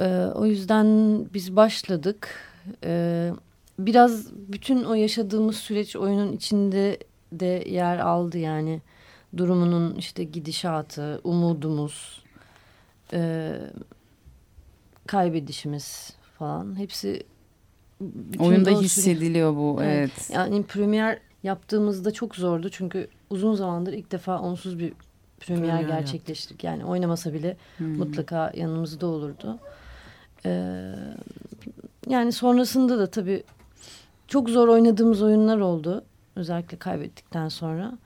E, 0.00 0.26
o 0.34 0.46
yüzden 0.46 0.86
biz 1.34 1.56
başladık. 1.56 2.28
E, 2.84 3.30
biraz 3.78 4.32
bütün 4.34 4.84
o 4.84 4.94
yaşadığımız 4.94 5.56
süreç 5.56 5.96
oyunun 5.96 6.32
içinde 6.32 6.98
de 7.32 7.64
yer 7.66 7.98
aldı 7.98 8.38
yani 8.38 8.80
durumunun 9.36 9.94
işte 9.94 10.24
gidişatı, 10.24 11.20
umudumuz, 11.24 12.24
e, 13.12 13.52
kaybedişimiz 15.06 16.12
falan 16.38 16.78
hepsi 16.78 17.22
Oyunda 18.38 18.70
hissediliyor 18.70 19.56
bu. 19.56 19.78
Evet. 19.82 20.10
Evet. 20.10 20.30
Yani 20.34 20.62
premier 20.62 21.18
yaptığımızda 21.42 22.10
çok 22.10 22.36
zordu 22.36 22.70
çünkü 22.70 23.08
uzun 23.30 23.54
zamandır 23.54 23.92
ilk 23.92 24.12
defa 24.12 24.38
onsuz 24.38 24.78
bir 24.78 24.92
premier, 25.40 25.76
Premier 25.76 25.88
gerçekleştirdik. 25.88 26.64
Yani 26.64 26.84
oynamasa 26.84 27.32
bile 27.32 27.56
Hmm. 27.76 27.98
mutlaka 27.98 28.52
yanımızda 28.54 29.06
olurdu. 29.06 29.58
Ee, 30.46 30.92
yani 32.08 32.32
sonrasında 32.32 32.98
da 32.98 33.06
tabii 33.10 33.42
çok 34.28 34.48
zor 34.50 34.68
oynadığımız 34.68 35.22
oyunlar 35.22 35.58
oldu. 35.58 36.04
Özellikle 36.36 36.76
kaybettikten 36.76 37.48
sonra. 37.48 37.98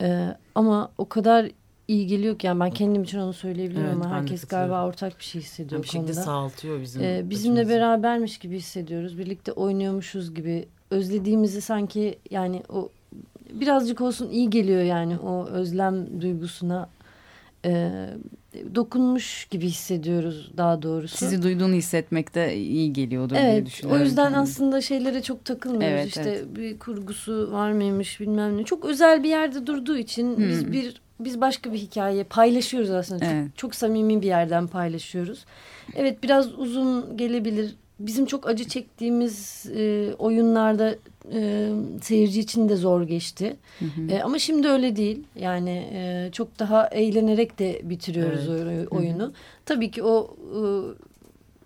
Ee, 0.00 0.36
ama 0.54 0.90
o 0.98 1.08
kadar 1.08 1.50
iyi 1.88 2.06
geliyor 2.06 2.38
ki 2.38 2.46
yani 2.46 2.60
ben 2.60 2.70
kendim 2.70 3.02
için 3.02 3.18
onu 3.18 3.32
söyleyebilirim 3.32 3.84
Evet, 3.86 3.94
ama 3.94 4.10
herkes 4.10 4.44
galiba 4.44 4.86
ortak 4.86 5.18
bir 5.18 5.24
şey 5.24 5.40
hissediyor 5.40 5.82
bir 5.82 5.88
o 5.88 5.90
şekilde 5.90 6.12
konuda. 6.12 6.22
sağaltıyor 6.22 6.80
bizim. 6.80 7.02
Ee, 7.02 7.22
bizimle 7.30 7.60
açımızı. 7.60 7.76
berabermiş 7.76 8.38
gibi 8.38 8.56
hissediyoruz. 8.56 9.18
Birlikte 9.18 9.52
oynuyormuşuz 9.52 10.34
gibi. 10.34 10.68
Özlediğimizi 10.90 11.60
sanki 11.60 12.18
yani 12.30 12.62
o 12.68 12.88
birazcık 13.52 14.00
olsun 14.00 14.30
iyi 14.30 14.50
geliyor 14.50 14.82
yani 14.82 15.18
o 15.18 15.46
özlem 15.46 16.20
duygusuna 16.20 16.88
e, 17.66 17.90
dokunmuş 18.74 19.44
gibi 19.50 19.66
hissediyoruz 19.66 20.50
daha 20.56 20.82
doğrusu. 20.82 21.16
Sizi 21.16 21.42
duyduğunu 21.42 21.74
hissetmek 21.74 22.34
de 22.34 22.56
iyi 22.56 22.92
geliyordur 22.92 23.34
diye 23.34 23.44
Evet, 23.44 23.62
o 23.62 23.66
düşünüyorum. 23.66 24.02
yüzden 24.04 24.24
kendim. 24.24 24.40
aslında 24.40 24.80
şeylere 24.80 25.22
çok 25.22 25.44
takılmıyoruz. 25.44 25.86
Evet, 25.96 26.06
işte 26.06 26.20
evet. 26.30 26.56
bir 26.56 26.78
kurgusu 26.78 27.52
var 27.52 27.72
mıymış 27.72 28.20
bilmem 28.20 28.56
ne. 28.58 28.64
Çok 28.64 28.84
özel 28.84 29.22
bir 29.22 29.28
yerde 29.28 29.66
durduğu 29.66 29.96
için 29.96 30.36
Hmm. 30.36 30.48
biz 30.48 30.72
bir 30.72 31.00
biz 31.20 31.40
başka 31.40 31.72
bir 31.72 31.78
hikaye 31.78 32.24
paylaşıyoruz 32.24 32.90
aslında. 32.90 33.20
Çok, 33.24 33.28
Evet. 33.32 33.56
çok 33.56 33.74
samimi 33.74 34.22
bir 34.22 34.26
yerden 34.26 34.66
paylaşıyoruz. 34.66 35.44
Evet 35.94 36.22
biraz 36.22 36.58
uzun 36.58 37.16
gelebilir. 37.16 37.74
Bizim 37.98 38.26
çok 38.26 38.48
acı 38.48 38.68
çektiğimiz 38.68 39.66
e, 39.76 40.14
oyunlarda 40.18 40.94
e, 41.32 41.70
seyirci 42.02 42.40
için 42.40 42.68
de 42.68 42.76
zor 42.76 43.02
geçti. 43.02 43.56
E, 44.10 44.20
ama 44.22 44.38
şimdi 44.38 44.68
öyle 44.68 44.96
değil. 44.96 45.24
Yani 45.36 45.88
e, 45.92 46.28
çok 46.32 46.58
daha 46.58 46.86
eğlenerek 46.86 47.58
de 47.58 47.80
bitiriyoruz 47.84 48.48
Evet. 48.48 48.92
oyunu. 48.92 49.32
Tabii 49.66 49.90
ki 49.90 50.02
o 50.02 50.36
e, 50.52 50.60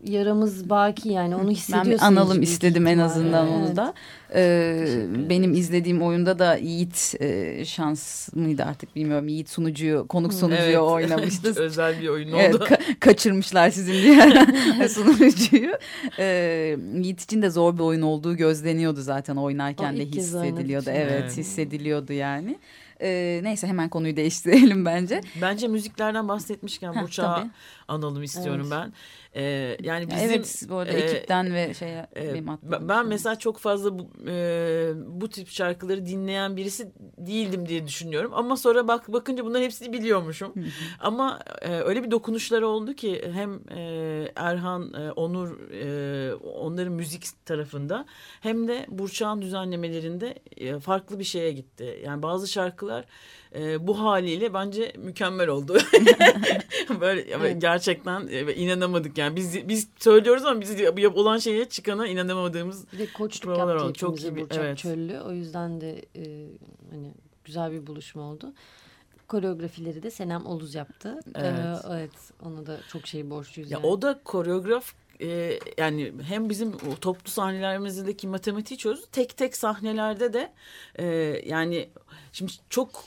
yaramız 0.05 0.71
baki 0.71 1.09
yani 1.09 1.37
onu 1.37 1.47
Ben 1.49 1.53
hissediyorsunuz. 1.53 1.97
bir 2.01 2.03
analım 2.07 2.43
istedim 2.43 2.87
en 2.87 2.99
azından 2.99 3.49
onu 3.49 3.65
Evet. 3.67 3.77
da. 3.77 3.95
Ee, 4.35 4.87
benim 5.29 5.53
izlediğim 5.55 6.03
oyunda 6.03 6.39
da 6.39 6.57
Yiğit 6.57 7.15
e, 7.21 7.65
şans 7.65 8.33
mıydı 8.35 8.65
artık 8.65 8.97
bilmiyorum. 8.97 9.29
Yiğit 9.29 9.51
sunucuyu, 9.51 10.07
konuk 10.09 10.35
sunucuyu 10.35 10.63
Evet. 10.69 10.79
oynamıştı. 10.79 11.55
Özel 11.57 12.01
bir 12.01 12.09
oyun 12.09 12.33
Evet, 12.33 12.55
oldu. 12.55 12.65
ka- 12.65 12.99
kaçırmışlar 13.01 13.71
sizin 13.71 13.93
diye 13.93 14.89
sunucuyu. 14.89 15.73
Ee, 16.19 16.77
Yiğit 16.95 17.21
için 17.23 17.43
de 17.43 17.51
zor 17.51 17.75
bir 17.75 17.83
oyun 17.83 18.03
olduğu 18.03 18.37
gözleniyordu 18.37 19.01
zaten 19.01 19.37
oynarken 19.37 19.95
O 19.95 19.97
de 19.97 20.05
hissediliyordu. 20.07 20.91
Evet, 20.91 21.13
Evet. 21.21 21.37
hissediliyordu 21.37 22.13
yani. 22.13 22.59
Ee, 23.03 23.41
neyse 23.43 23.67
hemen 23.67 23.89
konuyu 23.89 24.17
değiştirelim 24.17 24.85
bence. 24.85 25.21
Bence 25.43 25.69
müziklerden 25.69 26.29
bahsetmişken 26.29 26.93
tabii. 26.93 27.51
analım 27.89 28.23
istiyorum 28.23 28.69
Evet. 28.73 28.73
ben. 28.85 28.93
Ee, 29.37 29.77
yani 29.83 30.03
Ya 30.03 30.09
bizim 30.11 30.31
evet 30.31 30.63
bu 30.69 30.77
arada 30.77 30.93
e, 30.93 31.01
ekipten 31.01 31.55
ve 31.55 31.75
şeye 31.75 32.07
e, 32.17 32.35
benim 32.35 32.47
ben, 32.63 33.01
şey. 33.01 33.09
mesela 33.09 33.39
çok 33.39 33.59
fazla 33.59 33.99
bu, 33.99 34.11
e, 34.29 34.93
bu 35.07 35.29
tip 35.29 35.49
şarkıları 35.49 36.07
dinleyen 36.07 36.57
birisi 36.57 36.93
değildim 37.19 37.69
diye 37.69 37.87
düşünüyorum. 37.87 38.33
Ama 38.35 38.57
sonra 38.57 38.89
bak 38.89 39.13
bakınca 39.13 39.45
bunların 39.45 39.65
hepsini 39.65 39.93
biliyormuşum. 39.93 40.55
Ama 41.01 41.41
e, 41.63 41.69
öyle 41.71 42.05
bir 42.05 42.11
dokunuşları 42.11 42.67
oldu 42.67 42.95
ki 42.95 43.23
hem 43.33 43.61
e, 43.79 44.33
Erhan, 44.37 44.93
e, 44.95 45.13
Onur 45.13 45.71
e, 45.71 46.35
onların 46.35 46.93
müzik 46.93 47.47
tarafında 47.47 48.07
hem 48.41 48.69
de 48.69 48.87
Burçak'ın 48.89 49.43
düzenlemelerinde 49.43 50.35
e, 50.57 50.79
farklı 50.79 51.19
bir 51.19 51.25
şeye 51.25 51.53
gitti. 51.53 52.03
Yani 52.05 52.23
bazı 52.23 52.49
şarkılar 52.49 53.05
e, 53.55 53.87
bu 53.87 54.01
haliyle 54.01 54.55
bence 54.55 54.93
mükemmel 54.99 55.49
oldu. 55.49 55.79
Böyle 57.01 57.21
Evet. 57.21 57.61
gerçekten 57.61 58.29
e, 58.29 58.55
inanamadık 58.55 59.19
yani 59.19 59.37
biz 59.37 59.69
biz 59.69 59.89
söylüyoruz 59.99 60.45
ama 60.45 60.61
biz 60.61 60.81
olan 61.17 61.39
şeye 61.39 61.65
çıkana 61.65 62.07
inanamadığımız 62.07 62.93
de 62.93 63.13
koçluk 63.13 63.59
yaptı 63.59 63.85
oldu. 63.85 63.93
Çok 63.93 64.23
iyi 64.23 64.37
bir- 64.37 64.43
Burçak 64.43 64.65
evet. 64.65 64.79
Çöllü. 64.79 65.21
O 65.21 65.33
yüzden 65.33 65.81
de 65.81 66.05
e, 66.17 66.47
hani 66.91 67.15
güzel 67.45 67.73
bir 67.73 67.87
buluşma 67.87 68.23
oldu. 68.23 68.53
Koreografileri 69.29 70.03
de 70.03 70.11
Senem 70.11 70.47
Oluz 70.47 70.75
yaptı. 70.75 71.21
Evet. 71.35 71.55
Ee, 71.55 71.89
evet 71.91 72.11
ona 72.43 72.67
da 72.67 72.81
çok 72.93 73.07
şey 73.07 73.31
borçluyuz. 73.31 73.71
Ya 73.71 73.79
yani. 73.79 73.87
o 73.87 74.03
da 74.03 74.21
koreograf 74.25 74.95
e, 75.21 75.59
yani 75.79 76.13
hem 76.23 76.51
bizim 76.51 76.73
o 76.73 76.97
toplu 77.01 77.31
sahnelerimizdeki 77.31 78.29
matematiği 78.29 78.79
çözdü. 78.79 79.07
Tek 79.13 79.37
tek 79.37 79.57
sahnelerde 79.57 80.33
de 80.33 80.53
e, 80.99 81.05
yani 81.47 81.91
şimdi 82.33 82.53
çok 82.71 83.05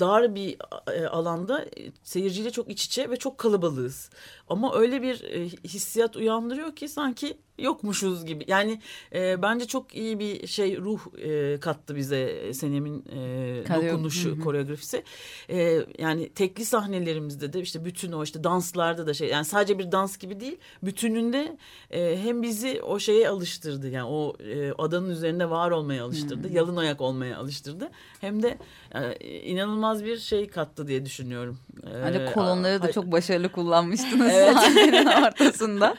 dar 0.00 0.34
bir 0.34 0.56
e, 0.92 1.06
alanda 1.06 1.64
e, 1.64 1.92
seyirciyle 2.02 2.50
çok 2.50 2.70
iç 2.70 2.84
içe 2.84 3.10
ve 3.10 3.16
çok 3.16 3.38
kalabalığız. 3.38 4.10
Ama 4.48 4.74
öyle 4.74 5.02
bir 5.02 5.24
e, 5.24 5.48
hissiyat 5.48 6.16
uyandırıyor 6.16 6.76
ki 6.76 6.88
sanki 6.88 7.38
yokmuşuz 7.58 8.24
gibi. 8.26 8.44
Yani 8.48 8.80
e, 9.14 9.42
bence 9.42 9.66
çok 9.66 9.94
iyi 9.94 10.18
bir 10.18 10.46
şey 10.46 10.76
ruh 10.78 11.00
e, 11.18 11.60
kattı 11.60 11.96
bize 11.96 12.52
Senem'in 12.54 13.04
e, 13.12 13.64
dokunuşu, 13.68 14.30
Hı 14.30 14.34
hı. 14.34 14.40
koreografisi. 14.40 15.02
E, 15.50 15.80
yani 15.98 16.28
tekli 16.32 16.64
sahnelerimizde 16.64 17.52
de 17.52 17.60
işte 17.60 17.84
bütün 17.84 18.12
o 18.12 18.22
işte 18.22 18.44
danslarda 18.44 19.06
da 19.06 19.14
şey 19.14 19.28
yani 19.28 19.44
sadece 19.44 19.78
bir 19.78 19.92
dans 19.92 20.18
gibi 20.18 20.40
değil 20.40 20.56
bütününde 20.82 21.56
e, 21.90 22.18
hem 22.22 22.42
bizi 22.42 22.82
o 22.82 22.98
şeye 22.98 23.28
alıştırdı 23.28 23.88
yani 23.90 24.08
o 24.08 24.36
e, 24.54 24.72
adanın 24.78 25.10
üzerinde 25.10 25.50
var 25.50 25.70
olmaya 25.70 26.04
alıştırdı 26.04 26.48
yalın 26.52 26.76
ayak 26.76 27.00
olmaya 27.00 27.38
alıştırdı 27.38 27.90
hem 28.20 28.42
de 28.42 28.58
e, 28.94 29.14
inanılmaz 29.40 30.04
bir 30.04 30.18
şey 30.18 30.48
kattı 30.48 30.88
diye 30.88 31.06
düşünüyorum. 31.06 31.58
E, 31.86 32.02
Bence 32.04 32.24
kolonları 32.34 32.78
da 32.82 32.84
hay- 32.84 32.92
çok 32.92 33.12
başarılı 33.12 33.52
kullanmıştınız 33.52 34.30
Evet. 34.32 34.52
sahnenin 34.54 35.06
ortasında. 35.26 35.94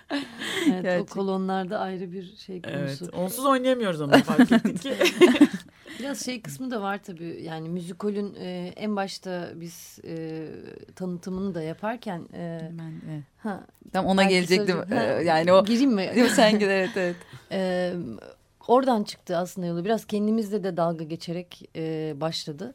evet, 0.66 0.80
o 0.80 0.82
gerçek. 0.84 1.10
Kolonlarda 1.48 1.80
ayrı 1.80 2.12
bir 2.12 2.36
şey 2.38 2.62
Evet, 2.64 3.00
konusu. 3.00 3.18
onsuz 3.18 3.46
oynayamıyoruz 3.46 4.02
ama 4.02 4.18
fark 4.18 4.52
ettik 4.52 4.82
ki. 4.82 4.94
Biraz 6.00 6.26
şey 6.26 6.42
kısmı 6.42 6.72
da 6.72 6.82
var 6.82 7.00
tabii. 7.04 7.40
Yani 7.44 7.70
müzikolün 7.70 8.36
e, 8.36 8.74
en 8.76 8.96
başta 8.96 9.50
biz 9.56 10.00
e, 10.08 10.48
tanıtımını 10.96 11.56
da 11.56 11.62
yaparken 11.62 12.22
e, 12.34 12.72
Ben, 12.80 12.94
evet. 13.12 13.24
ha, 13.38 13.64
Tam 13.94 14.06
ona 14.06 14.24
gelecektim. 14.24 14.78
söyleyeceğim. 14.78 15.16
Ha, 15.16 15.22
yani 15.22 15.54
o 15.54 15.66
gireyim 15.66 15.92
mi? 15.94 16.12
Yok, 16.16 16.30
sen 16.30 16.60
gir 16.60 16.68
evet 16.68 16.90
evet. 16.96 17.16
Ee, 17.52 17.94
oradan 18.68 19.04
çıktı 19.04 19.38
aslında 19.38 19.68
yolu. 19.68 19.86
Biraz 19.86 20.06
kendimizle 20.06 20.64
de 20.64 20.78
dalga 20.78 21.04
geçerek 21.04 21.70
e, 21.76 22.14
başladı. 22.22 22.74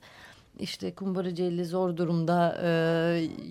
İşte 0.58 0.94
kumbaracı 0.94 1.42
elli 1.42 1.64
zor 1.64 1.96
durumda. 1.96 2.58
E, 2.62 2.68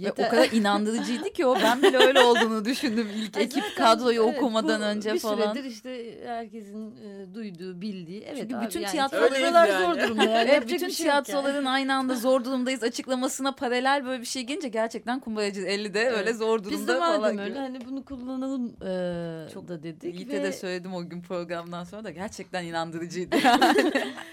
yeter- 0.01 0.27
o 0.27 0.29
kadar 0.29 0.51
inandırıcıydı 0.51 1.29
ki 1.29 1.45
o. 1.45 1.55
Ben 1.63 1.81
bile 1.83 1.97
öyle 1.97 2.19
olduğunu 2.19 2.65
düşündüm 2.65 3.07
ilk 3.15 3.37
Ay 3.37 3.43
ekip 3.43 3.63
zaten, 3.63 3.75
kadroyu 3.85 4.23
evet, 4.23 4.37
okumadan 4.37 4.81
bu 4.81 4.85
önce 4.85 5.13
bir 5.13 5.19
falan. 5.19 5.53
süredir 5.53 5.69
işte 5.69 6.19
herkesin 6.25 6.95
e, 6.95 7.33
duyduğu, 7.35 7.81
bildiği. 7.81 8.21
Evet 8.23 8.37
Çünkü 8.41 8.55
abi, 8.55 8.65
bütün 8.65 8.79
yani 8.81 8.91
tiyatrolar- 8.91 9.23
Öyleyiz 9.35 9.49
zor 9.79 9.95
yani. 9.97 10.03
durumda. 10.03 10.23
Yani. 10.23 10.49
Evet, 10.51 10.63
bütün 10.69 10.87
bir 10.87 10.93
şey 10.93 11.05
yok 11.05 11.13
yani. 11.15 11.23
tiyatroların 11.23 11.65
aynı 11.77 11.93
anda 11.93 12.15
zor 12.15 12.43
durumdayız 12.45 12.83
açıklamasına 12.83 13.51
paralel 13.51 14.05
böyle 14.05 14.21
bir 14.21 14.27
şey 14.27 14.43
gelince 14.43 14.67
gerçekten 14.67 15.19
kumbaracı 15.19 15.61
50'de 15.61 16.01
Evet. 16.01 16.17
öyle 16.17 16.33
zor 16.33 16.59
durumda 16.63 16.77
Biz 16.79 16.87
de 16.87 16.99
falan. 16.99 17.37
öyle 17.37 17.59
hani 17.59 17.79
bunu 17.85 18.05
kullanalım 18.05 18.65
e, 18.67 19.49
Çok 19.53 19.67
da 19.67 19.83
dedik. 19.83 20.15
Yiğit'e 20.15 20.39
ve 20.39 20.43
de 20.43 20.51
söyledim 20.51 20.93
o 20.93 21.09
gün 21.09 21.21
programdan 21.21 21.83
sonra 21.83 22.03
da 22.03 22.11
gerçekten 22.11 22.63
inandırıcıydı. 22.63 23.35
Ya 23.35 23.57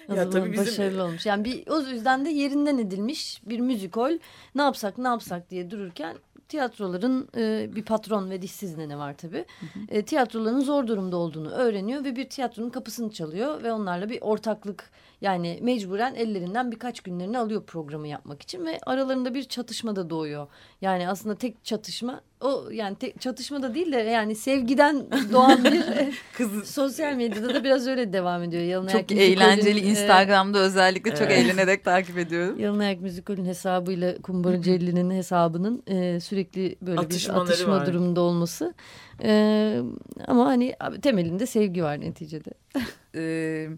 zaman 0.08 0.30
tabii 0.30 0.52
bizim- 0.52 0.66
başarılı 0.66 1.04
olmuş. 1.04 1.26
Yani 1.26 1.44
bir, 1.44 1.66
o 1.66 1.80
yüzden 1.80 2.24
de 2.24 2.30
yerinden 2.66 2.86
edilmiş 2.86 3.40
bir 3.46 3.60
müzikol. 3.60 4.18
Ne 4.54 4.62
yapsak 4.62 4.98
ne 4.98 5.08
yapsak 5.08 5.50
diye 5.50 5.70
dururken 5.70 6.16
tiyatroların 6.48 7.28
e, 7.36 7.74
bir 7.74 7.84
patron 7.84 8.30
ve 8.30 8.42
dişsiz 8.42 8.76
nene 8.76 8.98
var 8.98 9.16
tabii. 9.16 9.44
E, 9.88 10.02
tiyatroların 10.02 10.60
zor 10.60 10.86
durumda 10.86 11.16
olduğunu 11.16 11.50
öğreniyor 11.50 12.04
ve 12.04 12.16
bir 12.16 12.28
tiyatronun 12.28 12.70
kapısını 12.70 13.10
çalıyor 13.10 13.62
ve 13.62 13.72
onlarla 13.72 14.08
bir 14.08 14.18
ortaklık 14.20 14.90
yani 15.24 15.58
mecburen 15.62 16.14
ellerinden 16.14 16.72
birkaç 16.72 17.00
günlerini 17.00 17.38
alıyor 17.38 17.62
programı 17.62 18.08
yapmak 18.08 18.42
için 18.42 18.66
ve 18.66 18.78
aralarında 18.86 19.34
bir 19.34 19.44
çatışma 19.44 19.96
da 19.96 20.10
doğuyor. 20.10 20.46
Yani 20.80 21.08
aslında 21.08 21.34
tek 21.34 21.64
çatışma 21.64 22.20
o 22.40 22.64
yani 22.72 22.96
tek 22.96 23.20
çatışma 23.20 23.62
da 23.62 23.74
değil 23.74 23.92
de 23.92 23.96
yani 23.96 24.34
sevgiden 24.34 25.06
doğan 25.32 25.64
bir 25.64 25.84
Kız 26.36 26.70
sosyal 26.70 27.14
medyada 27.14 27.54
da 27.54 27.64
biraz 27.64 27.86
öyle 27.86 28.12
devam 28.12 28.42
ediyor. 28.42 28.62
Yalın 28.62 28.88
çok 28.88 29.12
eğlenceli 29.12 29.80
e, 29.80 29.82
Instagram'da 29.82 30.58
özellikle 30.58 31.10
çok 31.10 31.30
Evet. 31.30 31.38
eğlenerek 31.38 31.84
takip 31.84 32.18
ediyorum. 32.18 32.58
Yalın 32.58 32.78
Ayak 32.78 33.00
Müzikol'ün 33.00 33.44
hesabıyla 33.44 34.22
Kumbara 34.22 34.62
Celli'nin 34.62 35.10
hesabının 35.10 35.82
e, 35.86 36.20
sürekli 36.20 36.76
böyle 36.82 37.00
bir 37.10 37.40
atışma 37.40 37.76
var. 37.76 37.86
durumunda 37.86 38.20
olması. 38.20 38.74
E, 39.22 39.80
ama 40.26 40.46
hani 40.46 40.76
temelinde 41.02 41.46
sevgi 41.46 41.82
var 41.82 42.00
neticede. 42.00 42.50
Ee, 43.16 43.68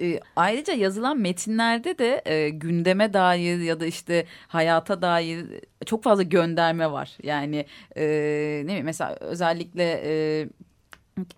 E, 0.00 0.20
ayrıca 0.36 0.72
yazılan 0.72 1.18
metinlerde 1.18 1.98
de 1.98 2.22
e, 2.26 2.48
gündeme 2.48 3.12
dair 3.12 3.58
ya 3.58 3.80
da 3.80 3.86
işte 3.86 4.26
hayata 4.48 5.02
dair 5.02 5.46
çok 5.86 6.02
fazla 6.02 6.22
gönderme 6.22 6.92
var. 6.92 7.16
Yani 7.22 7.66
e, 7.96 8.04
ne 8.62 8.68
bileyim 8.68 8.84
mesela 8.84 9.16
özellikle 9.20 10.02
e, 10.04 10.48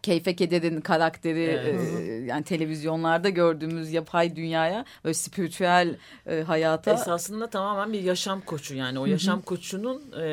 Keyfe 0.02 0.36
Keder'in 0.36 0.80
karakteri 0.80 1.40
Evet. 1.40 2.08
e, 2.08 2.12
yani 2.12 2.44
televizyonlarda 2.44 3.28
gördüğümüz 3.28 3.92
yapay 3.92 4.36
dünyaya 4.36 4.84
böyle 5.04 5.14
spiritüel 5.14 5.96
e, 6.26 6.40
hayata 6.42 6.92
Esasında 6.92 7.50
tamamen 7.50 7.92
bir 7.92 8.00
yaşam 8.00 8.40
koçu 8.40 8.74
yani 8.74 8.98
o 8.98 9.06
yaşam 9.06 9.40
koçunun 9.42 10.02
e, 10.20 10.26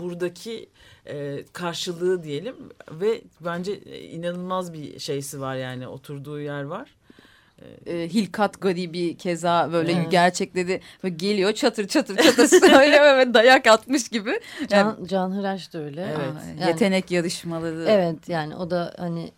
buradaki 0.00 0.68
e, 1.06 1.44
karşılığı 1.52 2.22
diyelim 2.22 2.56
ve 2.90 3.20
bence 3.40 3.72
e, 3.72 4.00
inanılmaz 4.00 4.72
bir 4.72 4.98
şeysi 4.98 5.40
var 5.40 5.56
yani 5.56 5.88
oturduğu 5.88 6.40
yer 6.40 6.62
var. 6.62 6.97
E, 7.86 8.08
Hilkat 8.08 8.60
Garibi 8.60 9.16
keza 9.16 9.72
böyle 9.72 9.92
Evet. 9.92 10.10
gerçekleri 10.10 10.80
böyle 11.04 11.14
geliyor 11.14 11.52
çatır 11.52 11.88
çatır 11.88 12.16
çatır 12.16 12.46
söylüyor 12.68 13.18
ve 13.18 13.34
dayak 13.34 13.66
atmış 13.66 14.08
gibi. 14.08 14.30
Yani, 14.30 14.70
Can, 14.70 15.04
Can 15.04 15.30
Hıraş 15.30 15.72
da 15.74 15.78
öyle. 15.78 16.02
Evet. 16.08 16.58
Yani- 16.60 16.70
yetenek 16.70 17.10
yarışmaları. 17.10 17.84
Evet 17.88 18.28
yani 18.28 18.56
o 18.56 18.70
da 18.70 18.94
hani 18.98 19.30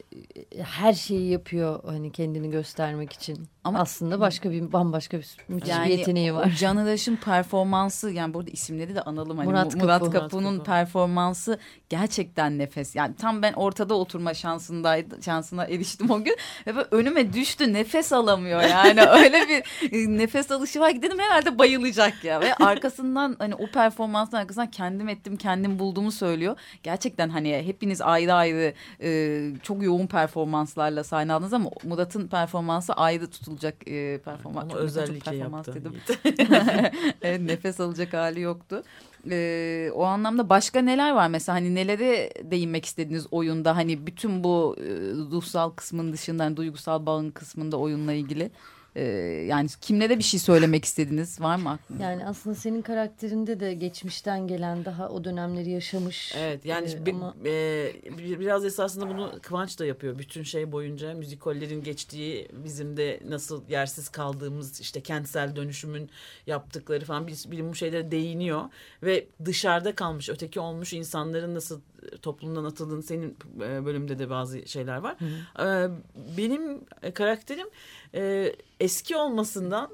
e, 0.56 0.62
her 0.62 0.92
şeyi 0.92 1.30
yapıyor 1.30 1.80
hani 1.86 2.12
kendini 2.12 2.50
göstermek 2.50 3.12
için. 3.12 3.48
Ama- 3.64 3.78
aslında 3.78 4.20
başka 4.20 4.50
bir 4.50 4.72
bambaşka 4.72 5.18
bir 5.18 5.36
müthiş 5.48 5.70
Yani 5.70 5.88
bir 5.88 5.98
yeteneği 5.98 6.34
var. 6.34 6.52
Can 6.58 6.78
Ilaç'ın 6.78 7.16
performansı 7.16 8.10
yani 8.10 8.34
burada 8.34 8.50
isimleri 8.50 8.94
de 8.94 9.02
analım. 9.02 9.38
Hani 9.38 9.48
Murat 9.48 9.74
Murat, 9.74 9.82
Murat 9.82 10.00
Kapı. 10.00 10.10
Kapı'nın 10.12 10.58
Kapı. 10.58 10.70
performansı 10.70 11.58
gerçekten 11.88 12.58
nefes. 12.58 12.96
Yani 12.96 13.16
tam 13.16 13.42
ben 13.42 13.52
ortada 13.52 13.94
oturma 13.94 14.34
şansındaydı, 14.34 15.22
şansına 15.22 15.64
eriştim 15.64 16.10
o 16.10 16.24
gün. 16.24 16.36
Ve 16.66 16.76
böyle 16.76 16.88
önüme 16.90 17.32
düştü 17.32 17.72
nefes 17.72 18.12
alamıyor 18.12 18.62
yani. 18.62 19.00
Öyle 19.10 19.48
bir 19.48 19.62
nefes 20.18 20.50
alışı 20.50 20.80
var 20.80 20.92
ki 20.92 21.02
dedim 21.02 21.18
herhalde 21.18 21.58
bayılacak 21.58 22.24
ya. 22.24 22.40
Ve 22.40 22.54
arkasından 22.54 23.36
hani 23.38 23.54
o 23.54 23.66
performansın 23.66 24.36
arkasından 24.36 24.70
kendim 24.70 25.08
ettim 25.08 25.36
kendim 25.36 25.78
bulduğumu 25.78 26.12
söylüyor. 26.12 26.56
Gerçekten 26.82 27.28
hani 27.28 27.62
hepiniz 27.66 28.00
ayrı 28.00 28.34
ayrı 28.34 28.74
e, 29.02 29.40
çok 29.62 29.82
yoğun 29.82 30.06
performanslarla 30.06 31.04
sahne 31.04 31.32
aldınız 31.32 31.52
ama 31.52 31.70
Murat'ın 31.84 32.28
performansı 32.28 32.92
ayrı 32.92 33.30
tutulacak 33.50 33.88
e, 33.88 34.18
performans. 34.24 34.62
Ama 34.64 34.72
Çok- 34.72 34.80
özellikle 34.80 35.30
performans 35.30 35.68
yaptı. 35.68 35.84
dedim. 35.84 37.46
nefes 37.46 37.80
alacak 37.80 38.12
hali 38.12 38.40
yoktu. 38.40 38.82
Ee, 39.30 39.90
o 39.94 40.04
anlamda 40.04 40.48
başka 40.48 40.80
neler 40.80 41.12
var 41.12 41.28
mesela 41.28 41.56
hani 41.56 41.74
nelere 41.74 42.30
değinmek 42.50 42.84
istediğiniz 42.84 43.26
oyunda 43.30 43.76
hani 43.76 44.06
bütün 44.06 44.44
bu 44.44 44.76
e, 44.78 44.84
ruhsal 45.32 45.70
kısmın 45.70 46.12
dışında 46.12 46.44
hani 46.44 46.56
duygusal 46.56 47.06
bağın 47.06 47.30
kısmında 47.30 47.76
oyunla 47.76 48.12
ilgili 48.12 48.50
Ee, 48.96 49.02
yani 49.48 49.68
kimlere 49.80 50.18
bir 50.18 50.22
şey 50.22 50.40
söylemek 50.40 50.84
istediniz 50.84 51.40
var 51.40 51.56
mı 51.56 51.70
aklınızda? 51.70 52.04
Yani 52.04 52.26
aslında 52.26 52.56
senin 52.56 52.82
karakterinde 52.82 53.60
de 53.60 53.74
geçmişten 53.74 54.46
gelen 54.48 54.84
daha 54.84 55.08
o 55.08 55.24
dönemleri 55.24 55.70
yaşamış. 55.70 56.34
Evet 56.38 56.64
yani 56.64 56.90
Ee, 56.90 57.06
bi- 57.06 57.10
ama- 57.10 57.34
e, 57.44 57.92
bir- 58.18 58.40
biraz 58.40 58.64
esasında 58.64 59.08
bunu 59.08 59.32
Kıvanç 59.42 59.78
da 59.78 59.86
yapıyor. 59.86 60.18
Bütün 60.18 60.42
şey 60.42 60.72
boyunca 60.72 61.14
müzikollerin 61.14 61.82
geçtiği 61.82 62.48
bizim 62.64 62.96
de 62.96 63.20
nasıl 63.28 63.62
yersiz 63.68 64.08
kaldığımız 64.08 64.80
işte 64.80 65.00
kentsel 65.00 65.56
dönüşümün 65.56 66.10
yaptıkları 66.46 67.04
falan 67.04 67.26
bir, 67.26 67.44
bir 67.50 67.68
bu 67.68 67.74
şeylere 67.74 68.10
değiniyor. 68.10 68.62
Ve 69.02 69.26
dışarıda 69.44 69.94
kalmış 69.94 70.28
öteki 70.28 70.60
olmuş 70.60 70.92
insanların 70.92 71.54
nasıl 71.54 71.80
toplumdan 72.22 72.64
atıldığını 72.64 73.02
senin 73.02 73.36
e, 73.60 73.84
bölümde 73.84 74.18
de 74.18 74.30
bazı 74.30 74.68
şeyler 74.68 74.96
var. 74.96 75.16
E, 75.58 75.90
benim 76.36 76.80
e, 77.02 77.10
karakterim 77.10 77.66
eski 78.80 79.16
olmasından 79.16 79.90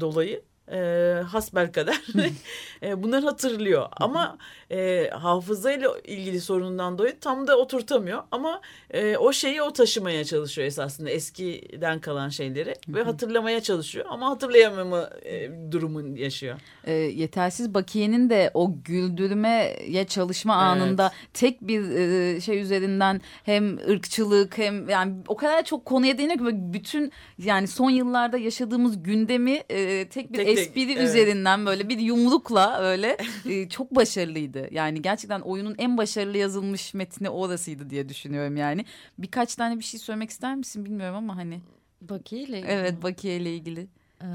dolayı 0.00 0.42
e, 0.72 0.78
hasbelkader 1.26 2.02
e, 2.82 3.02
bunları 3.02 3.26
hatırlıyor. 3.26 3.88
Ama 3.92 4.38
e, 4.70 5.10
hafızayla 5.10 5.98
ilgili 6.04 6.40
sorundan 6.40 6.98
dolayı 6.98 7.20
tam 7.20 7.46
da 7.46 7.58
oturtamıyor. 7.58 8.22
Ama 8.30 8.60
e, 8.90 9.16
o 9.16 9.32
şeyi 9.32 9.62
o 9.62 9.72
taşımaya 9.72 10.24
çalışıyor 10.24 10.66
esasında 10.66 11.10
eskiden 11.10 12.00
kalan 12.00 12.28
şeyleri 12.28 12.74
ve 12.88 13.02
hatırlamaya 13.02 13.60
çalışıyor. 13.60 14.06
Ama 14.08 14.30
hatırlayamama 14.30 15.10
e, 15.24 15.50
durumun 15.72 16.14
yaşıyor. 16.14 16.60
Ee, 16.84 16.92
yetersiz 16.92 17.74
bakiyenin 17.74 18.30
de 18.30 18.50
o 18.54 18.82
güldürmeye 18.84 20.04
çalışma 20.06 20.54
anında 20.54 21.12
tek 21.34 21.60
bir 21.60 21.90
e, 21.90 22.40
şey 22.40 22.60
üzerinden 22.60 23.20
hem 23.44 23.78
ırkçılık 23.78 24.58
hem 24.58 24.88
yani 24.88 25.14
o 25.28 25.36
kadar 25.36 25.64
çok 25.64 25.84
konuya 25.84 26.18
değiniyor 26.18 26.38
ki 26.38 26.44
bütün 26.72 27.12
yani 27.38 27.66
son 27.66 27.90
yıllarda 27.90 28.38
yaşadığımız 28.38 29.02
gündemi 29.02 29.62
e, 29.70 30.08
tek 30.08 30.32
bir 30.32 30.38
tek, 30.38 30.55
espri 30.56 30.82
evet. 30.82 31.08
üzerinden 31.08 31.66
böyle 31.66 31.88
bir 31.88 31.98
yumrukla 31.98 32.78
öyle 32.78 33.16
e, 33.48 33.68
çok 33.68 33.94
başarılıydı. 33.94 34.68
Yani 34.70 35.02
gerçekten 35.02 35.40
oyunun 35.40 35.74
en 35.78 35.96
başarılı 35.96 36.38
yazılmış 36.38 36.94
metni 36.94 37.30
orasıydı 37.30 37.90
diye 37.90 38.08
düşünüyorum 38.08 38.56
yani. 38.56 38.84
Birkaç 39.18 39.54
tane 39.54 39.78
bir 39.78 39.84
şey 39.84 40.00
söylemek 40.00 40.30
ister 40.30 40.56
misin 40.56 40.84
bilmiyorum 40.84 41.16
ama 41.16 41.36
hani 41.36 41.60
Bakiye 42.00 42.42
ile 42.42 42.58
ilgili 42.58 42.72
evet 42.72 43.02
bakiye 43.02 43.36
ile 43.36 43.54
ilgili. 43.54 43.86
Ee, 44.22 44.26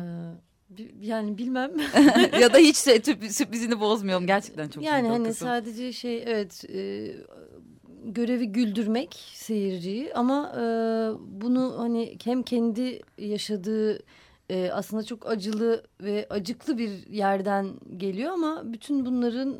yani 1.01 1.37
bilmem. 1.37 1.71
ya 2.41 2.53
da 2.53 2.57
hiç 2.57 2.75
sürp- 2.87 3.29
sürprizini 3.29 3.79
bozmayalım 3.79 4.27
gerçekten 4.27 4.67
çok 4.67 4.83
yani 4.83 5.07
hani 5.07 5.27
kısım. 5.27 5.47
sadece 5.47 5.93
şey 5.93 6.23
evet 6.23 6.65
e, 6.73 7.11
görevi 8.05 8.47
güldürmek 8.47 9.15
seyirciyi 9.33 10.13
ama 10.13 10.51
e, 10.55 10.63
bunu 11.41 11.75
hani 11.77 12.17
hem 12.23 12.43
kendi 12.43 13.01
yaşadığı 13.17 13.99
e, 14.51 14.69
aslında 14.73 15.03
çok 15.03 15.29
acılı 15.29 15.83
ve 16.01 16.27
acıklı 16.29 16.77
bir 16.77 17.07
yerden 17.07 17.67
geliyor 17.97 18.31
ama 18.31 18.61
bütün 18.73 19.05
bunların 19.05 19.55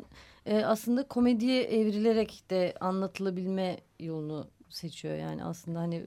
e, 0.46 0.64
aslında 0.64 1.08
komediye 1.08 1.62
evrilerek 1.62 2.44
de 2.50 2.74
anlatılabilme 2.80 3.76
yolunu 4.00 4.46
seçiyor 4.68 5.16
yani 5.16 5.44
aslında 5.44 5.78
hani 5.78 6.02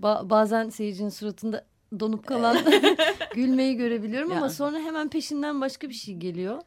ba- 0.00 0.30
bazen 0.30 0.68
seyircinin 0.68 1.08
suratında 1.08 1.64
donup 2.00 2.26
kalan 2.26 2.56
gülmeyi 3.34 3.76
görebiliyorum 3.76 4.32
ama 4.32 4.46
Ya. 4.46 4.50
sonra 4.50 4.78
hemen 4.78 5.08
peşinden 5.08 5.60
başka 5.60 5.88
bir 5.88 5.94
şey 5.94 6.14
geliyor. 6.16 6.60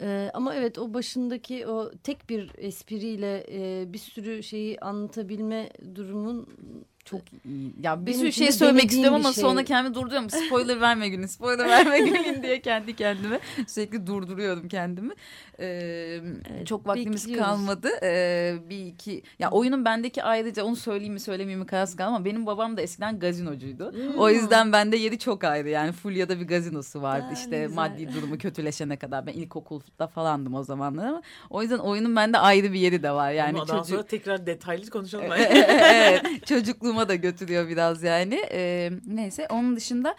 Ee, 0.00 0.30
ama 0.34 0.54
evet 0.54 0.78
o 0.78 0.94
başındaki 0.94 1.66
o 1.66 1.90
tek 2.02 2.30
bir 2.30 2.50
espriyle 2.58 3.46
e, 3.50 3.92
bir 3.92 3.98
sürü 3.98 4.42
şeyi 4.42 4.80
anlatabilme 4.80 5.70
durumun 5.94 6.48
Çok 7.04 7.20
iyi. 7.44 7.72
Ya 7.82 8.06
bir 8.06 8.12
sürü 8.12 8.32
şey 8.32 8.52
söylemek 8.52 8.90
istiyorum 8.90 9.14
ama 9.14 9.32
şey. 9.32 9.42
sonra 9.42 9.64
kendimi 9.64 9.94
durduruyorum. 9.94 10.30
Spoiler 10.30 10.80
verme 10.80 11.08
günü, 11.08 11.28
spoiler 11.28 11.68
verme 11.68 11.98
günü 11.98 12.42
diye 12.42 12.60
kendi 12.60 12.96
kendime 12.96 13.40
sürekli 13.66 14.06
durduruyorum 14.06 14.68
kendimi. 14.68 15.14
Ee, 15.58 15.64
Evet, 16.54 16.66
çok 16.66 16.86
vaktimiz 16.86 17.24
bekliyoruz. 17.26 17.46
kalmadı. 17.50 17.88
Ee, 18.02 18.54
bir 18.70 18.86
iki 18.86 19.22
ya 19.38 19.50
oyunun 19.50 19.84
bendeki 19.84 20.22
ayrıca 20.22 20.64
onu 20.64 20.76
söyleyeyim 20.76 21.12
mi 21.12 21.20
söylemeyeyim 21.20 21.60
mi 21.60 21.66
kararsız 21.66 21.96
kaldım 21.96 22.14
ama 22.14 22.24
benim 22.24 22.46
babam 22.46 22.76
da 22.76 22.80
eskiden 22.80 23.18
gazinocuydu. 23.18 23.92
Hmm. 23.92 24.18
O 24.18 24.30
yüzden 24.30 24.72
bende 24.72 24.96
yeri 24.96 25.18
çok 25.18 25.44
ayrı. 25.44 25.68
Yani 25.68 25.92
Fulya'da 25.92 26.40
bir 26.40 26.46
gazinosu 26.46 27.02
vardı. 27.02 27.24
Aa, 27.24 27.28
ne 27.28 27.32
işte 27.32 27.62
güzel. 27.62 27.74
maddi 27.74 28.14
durumu 28.14 28.38
kötüleşene 28.38 28.96
kadar 28.96 29.26
ben 29.26 29.32
ilkokulda 29.32 30.06
falandım 30.06 30.54
o 30.54 30.62
zamanlar 30.62 31.06
ama 31.06 31.22
o 31.50 31.62
yüzden 31.62 31.78
oyunun 31.78 32.16
bende 32.16 32.38
ayrı 32.38 32.72
bir 32.72 32.78
yeri 32.80 33.02
de 33.02 33.10
var. 33.10 33.32
Yani 33.32 33.58
Ama 33.58 33.68
daha 33.68 33.78
çocuk- 33.78 33.90
sonra 33.90 34.02
tekrar 34.06 34.46
detaylı 34.46 34.90
konuşalım. 34.90 35.24
evet, 35.32 36.22
çocukluğuma 36.94 37.08
da 37.08 37.14
götürüyor 37.14 37.68
biraz 37.68 38.02
yani. 38.02 38.42
Ee, 38.52 38.90
neyse 39.06 39.46
onun 39.50 39.76
dışında 39.76 40.14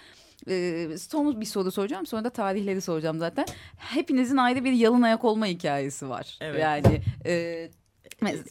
e, 0.50 0.98
son 0.98 1.42
bir 1.42 1.46
soru 1.46 1.72
soracağım. 1.72 2.06
Sonra 2.06 2.24
da 2.24 2.30
tarihleri 2.30 2.82
soracağım 2.82 3.20
zaten. 3.20 3.46
Hepinizin 3.78 4.38
ayrı 4.38 4.64
bir 4.64 4.72
yalın 4.72 5.02
ayak 5.02 5.24
olma 5.24 5.46
hikayesi 5.46 6.10
var. 6.10 6.38
Evet. 6.42 6.62
Yani 6.62 7.02
e, 7.26 7.70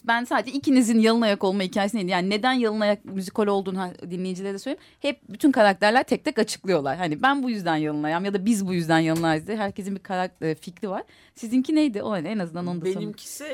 ben 0.04 0.24
sadece 0.24 0.52
ikinizin 0.52 0.98
yalın 0.98 1.20
ayak 1.20 1.44
olma 1.44 1.62
hikayesi 1.62 1.96
neydi? 1.96 2.10
Yani 2.10 2.30
neden 2.30 2.52
yalın 2.52 2.80
ayak 2.80 3.04
müzikal 3.04 3.46
olduğunu 3.46 3.92
dinleyicilere 4.10 4.54
de 4.54 4.58
söyleyeyim. 4.58 4.84
Hep 5.00 5.20
bütün 5.28 5.52
karakterler 5.52 6.04
tek 6.04 6.24
tek 6.24 6.38
açıklıyorlar. 6.38 6.96
Hani 6.96 7.22
ben 7.22 7.42
bu 7.42 7.50
yüzden 7.50 7.76
yalın 7.76 8.02
ayağım 8.02 8.24
ya 8.24 8.34
da 8.34 8.44
biz 8.44 8.66
bu 8.66 8.74
yüzden 8.74 8.98
yalın 8.98 9.22
ayağız 9.22 9.46
diye 9.46 9.56
herkesin 9.56 9.94
bir 9.94 10.02
karakter, 10.02 10.54
fikri 10.54 10.90
var. 10.90 11.02
Sizinki 11.34 11.74
neydi? 11.74 12.02
O 12.02 12.16
en 12.16 12.38
azından 12.38 12.66
onu 12.66 12.80
da. 12.80 12.84
Benimkisi 12.84 13.44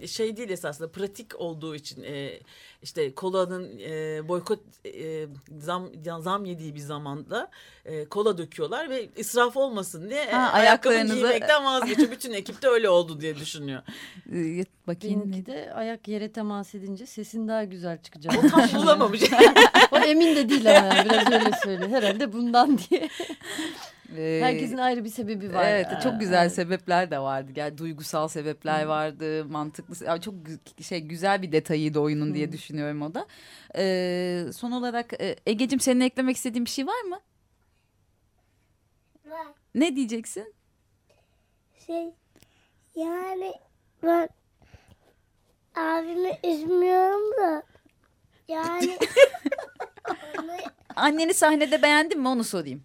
e, 0.00 0.06
şey 0.06 0.36
değil 0.36 0.50
esasında 0.50 0.92
pratik 0.92 1.40
olduğu 1.40 1.74
için 1.74 2.02
e, 2.02 2.40
işte 2.82 3.14
kolanın 3.14 3.78
e, 3.78 4.28
boykot 4.28 4.60
e, 4.86 5.26
zam 5.58 5.88
zam 6.20 6.44
yediği 6.44 6.74
bir 6.74 6.80
zamanda 6.80 7.50
e, 7.84 8.04
kola 8.04 8.38
döküyorlar 8.38 8.90
ve 8.90 9.08
israf 9.16 9.56
olmasın 9.56 10.10
diye 10.10 10.22
e, 10.22 10.32
Ha, 10.32 10.52
ayakkabı 10.52 10.94
ayaklarınızı- 10.94 11.14
giymekten 11.14 11.64
vazgeçiyor. 11.64 12.10
Bütün 12.10 12.32
ekip 12.32 12.62
de 12.62 12.68
öyle 12.68 12.88
oldu 12.90 13.20
diye 13.20 13.36
düşünüyor. 13.36 13.82
Ee, 14.32 14.64
bakayım. 14.86 15.20
benimki 15.20 15.46
de 15.46 15.72
ayak 15.74 16.08
yere 16.08 16.32
temas 16.32 16.74
edince 16.74 17.06
sesin 17.06 17.48
daha 17.48 17.64
güzel 17.64 18.02
çıkacak. 18.02 18.34
O 18.44 18.48
tam 18.48 18.82
bulamamış. 18.82 19.22
o 19.92 19.98
emin 19.98 20.36
de 20.36 20.48
değil 20.48 20.78
ama 20.78 20.94
yani, 20.94 21.10
biraz 21.10 21.32
öyle 21.32 21.50
söyle. 21.64 21.88
Herhalde 21.88 22.32
bundan 22.32 22.78
diye. 22.78 23.08
Ee, 24.16 24.40
Herkesin 24.42 24.76
ayrı 24.76 25.04
bir 25.04 25.08
sebebi 25.08 25.54
var. 25.54 25.64
Evet 25.68 25.86
çok 26.02 26.20
güzel 26.20 26.48
sebepler 26.48 27.10
de 27.10 27.18
vardı. 27.18 27.52
Yani 27.56 27.78
duygusal 27.78 28.28
sebepler 28.28 28.84
vardı, 28.84 29.44
mantıklı. 29.44 30.06
Yani 30.06 30.20
çok 30.20 30.34
şey 30.80 31.00
güzel 31.00 31.42
bir 31.42 31.52
detayıydı 31.52 32.00
oyunun 32.00 32.34
diye 32.34 32.52
düşünüyorum 32.52 33.02
o 33.02 33.14
da. 33.14 33.26
Ee, 33.76 34.44
son 34.56 34.70
olarak 34.72 35.22
e, 35.22 35.36
Egecim 35.46 35.80
senin 35.80 36.00
eklemek 36.00 36.36
istediğin 36.36 36.64
bir 36.64 36.70
şey 36.70 36.86
var 36.86 37.02
mı? 37.02 37.20
Var. 39.26 39.46
Ne 39.74 39.96
diyeceksin? 39.96 40.54
Şey 41.86 42.14
yani 42.96 43.52
ben 44.02 44.28
abimi 45.76 46.38
üzmüyorum 46.44 47.36
da 47.42 47.62
yani 48.48 48.98
onu, 50.38 50.52
Anneni 50.96 51.34
sahnede 51.34 51.82
beğendin 51.82 52.20
mi 52.20 52.28
onu 52.28 52.44
sorayım. 52.44 52.84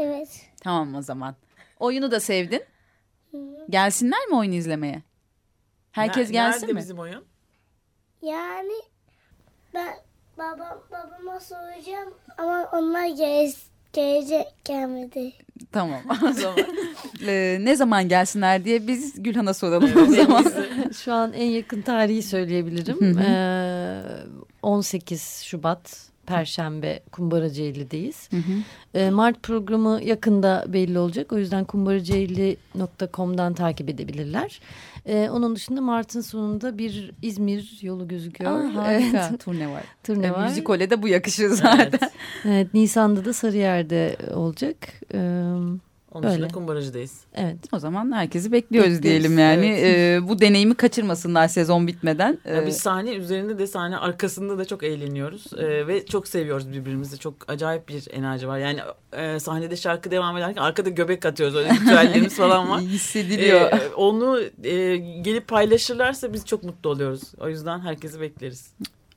Evet 0.00 0.46
Tamam 0.62 0.94
o 0.94 1.02
zaman. 1.02 1.34
Oyunu 1.80 2.10
da 2.10 2.20
sevdin. 2.20 2.62
Gelsinler 3.70 4.26
mi 4.26 4.36
oyunu 4.36 4.54
izlemeye? 4.54 5.02
Herkes 5.92 6.28
Ne- 6.28 6.32
gelsin 6.32 6.60
Nerede 6.62 6.72
mi? 6.72 6.78
bizim 6.78 6.98
oyun? 6.98 7.24
yani 8.22 8.72
ben 9.74 9.94
babam 10.38 10.78
babama 10.92 11.40
soracağım 11.40 12.14
ama 12.38 12.68
onlar 12.72 13.06
gele, 13.06 13.52
gelecek 13.92 14.46
gelmedi. 14.64 15.32
Tamam 15.72 16.00
o 16.28 16.32
zaman. 16.32 16.56
Ee, 17.26 17.58
ne 17.60 17.76
zaman 17.76 18.08
gelsinler 18.08 18.64
diye 18.64 18.86
biz 18.86 19.22
Gülhan'a 19.22 19.54
soralım 19.54 19.90
o 20.02 20.06
zaman. 20.14 20.44
Şu 20.92 21.12
an 21.12 21.32
en 21.32 21.46
yakın 21.46 21.82
tarihi 21.82 22.22
söyleyebilirim. 22.22 23.18
Ee, 23.18 24.02
18 24.62 25.42
Şubat 25.44 26.09
Perşembe 26.34 27.00
Kumbaracıeli'deyiz. 27.12 28.28
Ee, 28.94 29.10
Mart 29.10 29.42
programı 29.42 30.00
yakında 30.04 30.64
belli 30.68 30.98
olacak. 30.98 31.32
O 31.32 31.38
yüzden 31.38 31.64
kumbaracıeli.com'dan 31.64 33.54
takip 33.54 33.88
edebilirler. 33.88 34.60
Ee, 35.06 35.28
onun 35.32 35.56
dışında 35.56 35.80
Mart'ın 35.80 36.20
sonunda 36.20 36.78
bir 36.78 37.12
İzmir 37.22 37.78
yolu 37.82 38.08
gözüküyor. 38.08 38.50
Aa, 38.50 38.74
harika. 38.74 39.28
Evet, 39.30 39.40
Turne 39.40 39.70
var. 39.70 39.82
turne 40.04 40.26
E, 40.26 40.30
var. 40.32 40.48
müzikole 40.48 40.90
de 40.90 41.02
bu 41.02 41.08
yakışır 41.08 41.48
zaten. 41.48 42.10
Evet, 42.44 42.74
Nisan'da 42.74 43.24
da 43.24 43.32
Sarıyer'de 43.32 44.16
olacak. 44.34 44.76
Ee, 45.14 45.44
Onun 46.12 46.22
dışında 46.22 46.44
Öyle. 46.44 46.52
kumbaracıdayız. 46.54 47.20
evet. 47.34 47.56
O 47.72 47.78
zaman 47.78 48.12
herkesi 48.12 48.52
bekliyoruz 48.52 48.90
Bekliyoruz, 48.90 49.02
diyelim 49.02 49.38
yani. 49.38 49.66
evet. 49.66 50.22
Ee, 50.24 50.28
bu 50.28 50.40
deneyimi 50.40 50.74
kaçırmasınlar 50.74 51.48
sezon 51.48 51.86
bitmeden. 51.86 52.38
Ee, 52.46 52.66
biz 52.66 52.76
sahne 52.76 53.12
üzerinde 53.14 53.58
de 53.58 53.66
sahne 53.66 53.96
arkasında 53.96 54.58
da 54.58 54.64
çok 54.64 54.82
eğleniyoruz 54.82 55.46
Ee, 55.58 55.86
ve 55.86 56.06
çok 56.06 56.28
seviyoruz 56.28 56.72
birbirimizi. 56.72 57.18
Çok 57.18 57.34
acayip 57.50 57.88
bir 57.88 58.04
enerji 58.12 58.48
var. 58.48 58.58
Yani 58.58 58.80
e, 59.12 59.40
sahnede 59.40 59.76
şarkı 59.76 60.10
devam 60.10 60.36
ederken 60.36 60.62
arkada 60.62 60.88
göbek 60.90 61.26
atıyoruz. 61.26 61.56
Öyle 61.56 61.70
ritüellerimiz 61.70 62.36
falan 62.36 62.70
var. 62.70 62.80
hissediliyor. 62.90 63.60
Ee, 63.60 63.94
onu 63.96 64.40
e, 64.64 64.96
gelip 64.96 65.48
paylaşırlarsa 65.48 66.32
biz 66.32 66.46
çok 66.46 66.62
mutlu 66.64 66.90
oluyoruz. 66.90 67.22
O 67.40 67.48
yüzden 67.48 67.80
herkesi 67.80 68.20
bekleriz. 68.20 68.70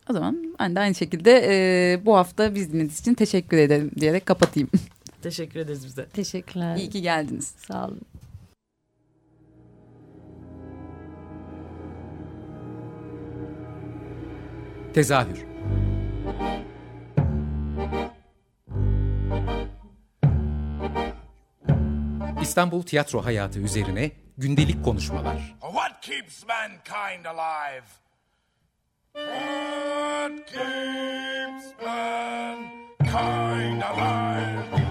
O 0.09 0.13
zaman 0.13 0.55
ben 0.59 0.75
de 0.75 0.79
aynı 0.79 0.95
şekilde 0.95 1.41
e, 1.47 2.05
bu 2.05 2.15
hafta 2.17 2.55
biz 2.55 2.67
dinlediğiniz 2.67 2.99
için 2.99 3.13
teşekkür 3.13 3.57
ederim 3.57 3.91
diyerek 3.99 4.25
kapatayım. 4.25 4.69
Teşekkür 5.23 5.59
ederiz 5.59 5.85
bize. 5.85 6.05
Teşekkürler. 6.05 6.75
İyi 6.75 6.89
ki 6.89 7.01
geldiniz. 7.01 7.55
Sağ 7.67 7.87
olun. 7.87 8.01
Tezahür 14.93 15.45
İstanbul 22.41 22.83
tiyatro 22.83 23.25
hayatı 23.25 23.59
üzerine 23.59 24.11
gündelik 24.37 24.85
konuşmalar. 24.85 25.55
What 25.61 26.01
keeps 26.01 26.43
mankind 26.47 27.25
alive? 27.25 27.85
What 29.13 30.45
keeps 30.51 31.65
mankind 31.85 33.81
alive? 33.81 34.82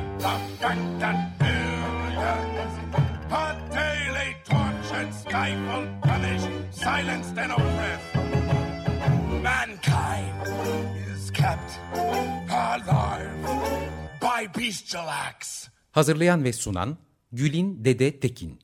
Hazırlayan 15.92 16.44
ve 16.44 16.52
sunan 16.52 16.96
Gülin 17.32 17.84
Dede 17.84 18.20
Tekin. 18.20 18.58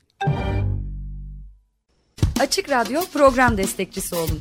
Açık 2.41 2.71
Radyo 2.71 3.01
program 3.13 3.57
destekçisi 3.57 4.15
olun. 4.15 4.41